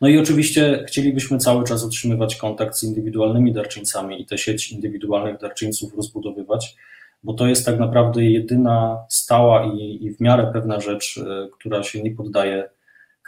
No 0.00 0.08
i 0.08 0.18
oczywiście 0.18 0.84
chcielibyśmy 0.88 1.38
cały 1.38 1.64
czas 1.64 1.84
utrzymywać 1.84 2.36
kontakt 2.36 2.76
z 2.76 2.82
indywidualnymi 2.82 3.52
darczyńcami 3.52 4.22
i 4.22 4.26
tę 4.26 4.38
sieć 4.38 4.72
indywidualnych 4.72 5.40
darczyńców 5.40 5.94
rozbudowywać, 5.96 6.76
bo 7.22 7.34
to 7.34 7.46
jest 7.46 7.66
tak 7.66 7.78
naprawdę 7.78 8.24
jedyna 8.24 8.98
stała 9.08 9.72
i, 9.74 10.04
i 10.04 10.14
w 10.14 10.20
miarę 10.20 10.50
pewna 10.52 10.80
rzecz, 10.80 11.18
e, 11.18 11.48
która 11.52 11.82
się 11.82 12.02
nie 12.02 12.10
poddaje 12.10 12.68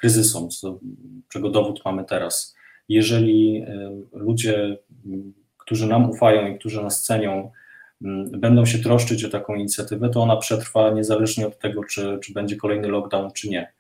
kryzysom, 0.01 0.51
co, 0.51 0.79
czego 1.29 1.51
dowód 1.51 1.81
mamy 1.85 2.05
teraz. 2.05 2.57
Jeżeli 2.89 3.65
ludzie, 4.13 4.79
którzy 5.59 5.87
nam 5.87 6.11
ufają 6.11 6.47
i 6.47 6.59
którzy 6.59 6.83
nas 6.83 7.03
cenią, 7.05 7.51
będą 8.31 8.67
się 8.67 8.79
troszczyć 8.79 9.25
o 9.25 9.29
taką 9.29 9.55
inicjatywę, 9.55 10.11
to 10.11 10.23
ona 10.23 10.37
przetrwa 10.37 10.91
niezależnie 10.91 11.47
od 11.47 11.59
tego, 11.59 11.85
czy, 11.85 12.19
czy 12.23 12.33
będzie 12.33 12.57
kolejny 12.57 12.89
lockdown, 12.89 13.33
czy 13.33 13.49
nie. 13.49 13.73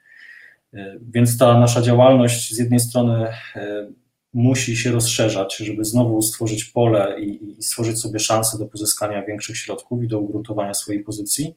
E, 0.74 0.96
więc 1.10 1.38
ta 1.38 1.60
nasza 1.60 1.82
działalność 1.82 2.54
z 2.54 2.58
jednej 2.58 2.80
strony 2.80 3.26
e, 3.56 3.88
musi 4.34 4.76
się 4.76 4.90
rozszerzać, 4.90 5.56
żeby 5.56 5.84
znowu 5.84 6.22
stworzyć 6.22 6.64
pole 6.64 7.20
i, 7.20 7.58
i 7.58 7.62
stworzyć 7.62 8.00
sobie 8.00 8.18
szansę 8.18 8.58
do 8.58 8.66
pozyskania 8.66 9.24
większych 9.24 9.56
środków 9.56 10.02
i 10.04 10.08
do 10.08 10.20
ugruntowania 10.20 10.74
swojej 10.74 11.04
pozycji 11.04 11.54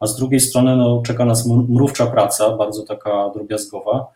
a 0.00 0.06
z 0.06 0.16
drugiej 0.16 0.40
strony 0.40 0.76
no, 0.76 1.02
czeka 1.06 1.24
nas 1.24 1.46
mrówcza 1.68 2.06
praca, 2.06 2.56
bardzo 2.56 2.82
taka 2.82 3.30
drobiazgowa, 3.34 4.06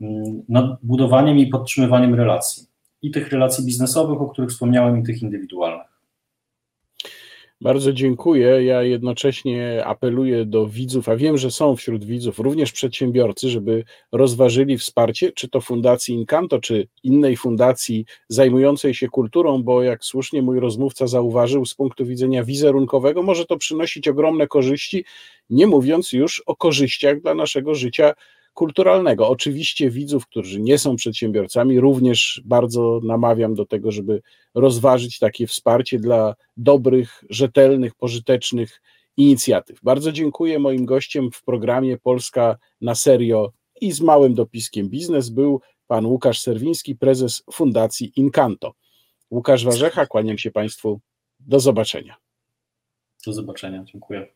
mm, 0.00 0.42
nad 0.48 0.64
budowaniem 0.82 1.38
i 1.38 1.46
podtrzymywaniem 1.46 2.14
relacji. 2.14 2.66
I 3.02 3.10
tych 3.10 3.32
relacji 3.32 3.64
biznesowych, 3.64 4.20
o 4.20 4.26
których 4.26 4.50
wspomniałem, 4.50 5.00
i 5.00 5.02
tych 5.02 5.22
indywidualnych. 5.22 5.95
Bardzo 7.60 7.92
dziękuję. 7.92 8.64
Ja 8.64 8.82
jednocześnie 8.82 9.84
apeluję 9.84 10.44
do 10.44 10.66
widzów, 10.66 11.08
a 11.08 11.16
wiem, 11.16 11.38
że 11.38 11.50
są 11.50 11.76
wśród 11.76 12.04
widzów 12.04 12.38
również 12.38 12.72
przedsiębiorcy, 12.72 13.48
żeby 13.48 13.84
rozważyli 14.12 14.78
wsparcie, 14.78 15.32
czy 15.32 15.48
to 15.48 15.60
Fundacji 15.60 16.14
Incanto, 16.14 16.60
czy 16.60 16.88
innej 17.02 17.36
fundacji 17.36 18.04
zajmującej 18.28 18.94
się 18.94 19.08
kulturą, 19.08 19.62
bo 19.62 19.82
jak 19.82 20.04
słusznie 20.04 20.42
mój 20.42 20.60
rozmówca 20.60 21.06
zauważył, 21.06 21.66
z 21.66 21.74
punktu 21.74 22.06
widzenia 22.06 22.44
wizerunkowego 22.44 23.22
może 23.22 23.44
to 23.44 23.56
przynosić 23.56 24.08
ogromne 24.08 24.46
korzyści, 24.46 25.04
nie 25.50 25.66
mówiąc 25.66 26.12
już 26.12 26.42
o 26.46 26.56
korzyściach 26.56 27.20
dla 27.20 27.34
naszego 27.34 27.74
życia 27.74 28.14
kulturalnego. 28.56 29.28
Oczywiście 29.28 29.90
widzów, 29.90 30.26
którzy 30.26 30.60
nie 30.60 30.78
są 30.78 30.96
przedsiębiorcami, 30.96 31.80
również 31.80 32.42
bardzo 32.44 33.00
namawiam 33.04 33.54
do 33.54 33.66
tego, 33.66 33.92
żeby 33.92 34.22
rozważyć 34.54 35.18
takie 35.18 35.46
wsparcie 35.46 35.98
dla 35.98 36.34
dobrych, 36.56 37.24
rzetelnych, 37.30 37.94
pożytecznych 37.94 38.82
inicjatyw. 39.16 39.80
Bardzo 39.82 40.12
dziękuję. 40.12 40.58
Moim 40.58 40.84
gościem 40.84 41.30
w 41.32 41.42
programie 41.42 41.98
Polska 41.98 42.56
na 42.80 42.94
serio 42.94 43.52
i 43.80 43.92
z 43.92 44.00
małym 44.00 44.34
dopiskiem 44.34 44.88
biznes 44.88 45.28
był 45.28 45.60
pan 45.86 46.06
Łukasz 46.06 46.40
Serwiński, 46.40 46.96
prezes 46.96 47.42
Fundacji 47.52 48.12
Incanto. 48.16 48.72
Łukasz 49.30 49.64
Warzecha, 49.64 50.06
kłaniam 50.06 50.38
się 50.38 50.50
Państwu. 50.50 51.00
Do 51.40 51.60
zobaczenia. 51.60 52.16
Do 53.26 53.32
zobaczenia. 53.32 53.84
Dziękuję. 53.84 54.35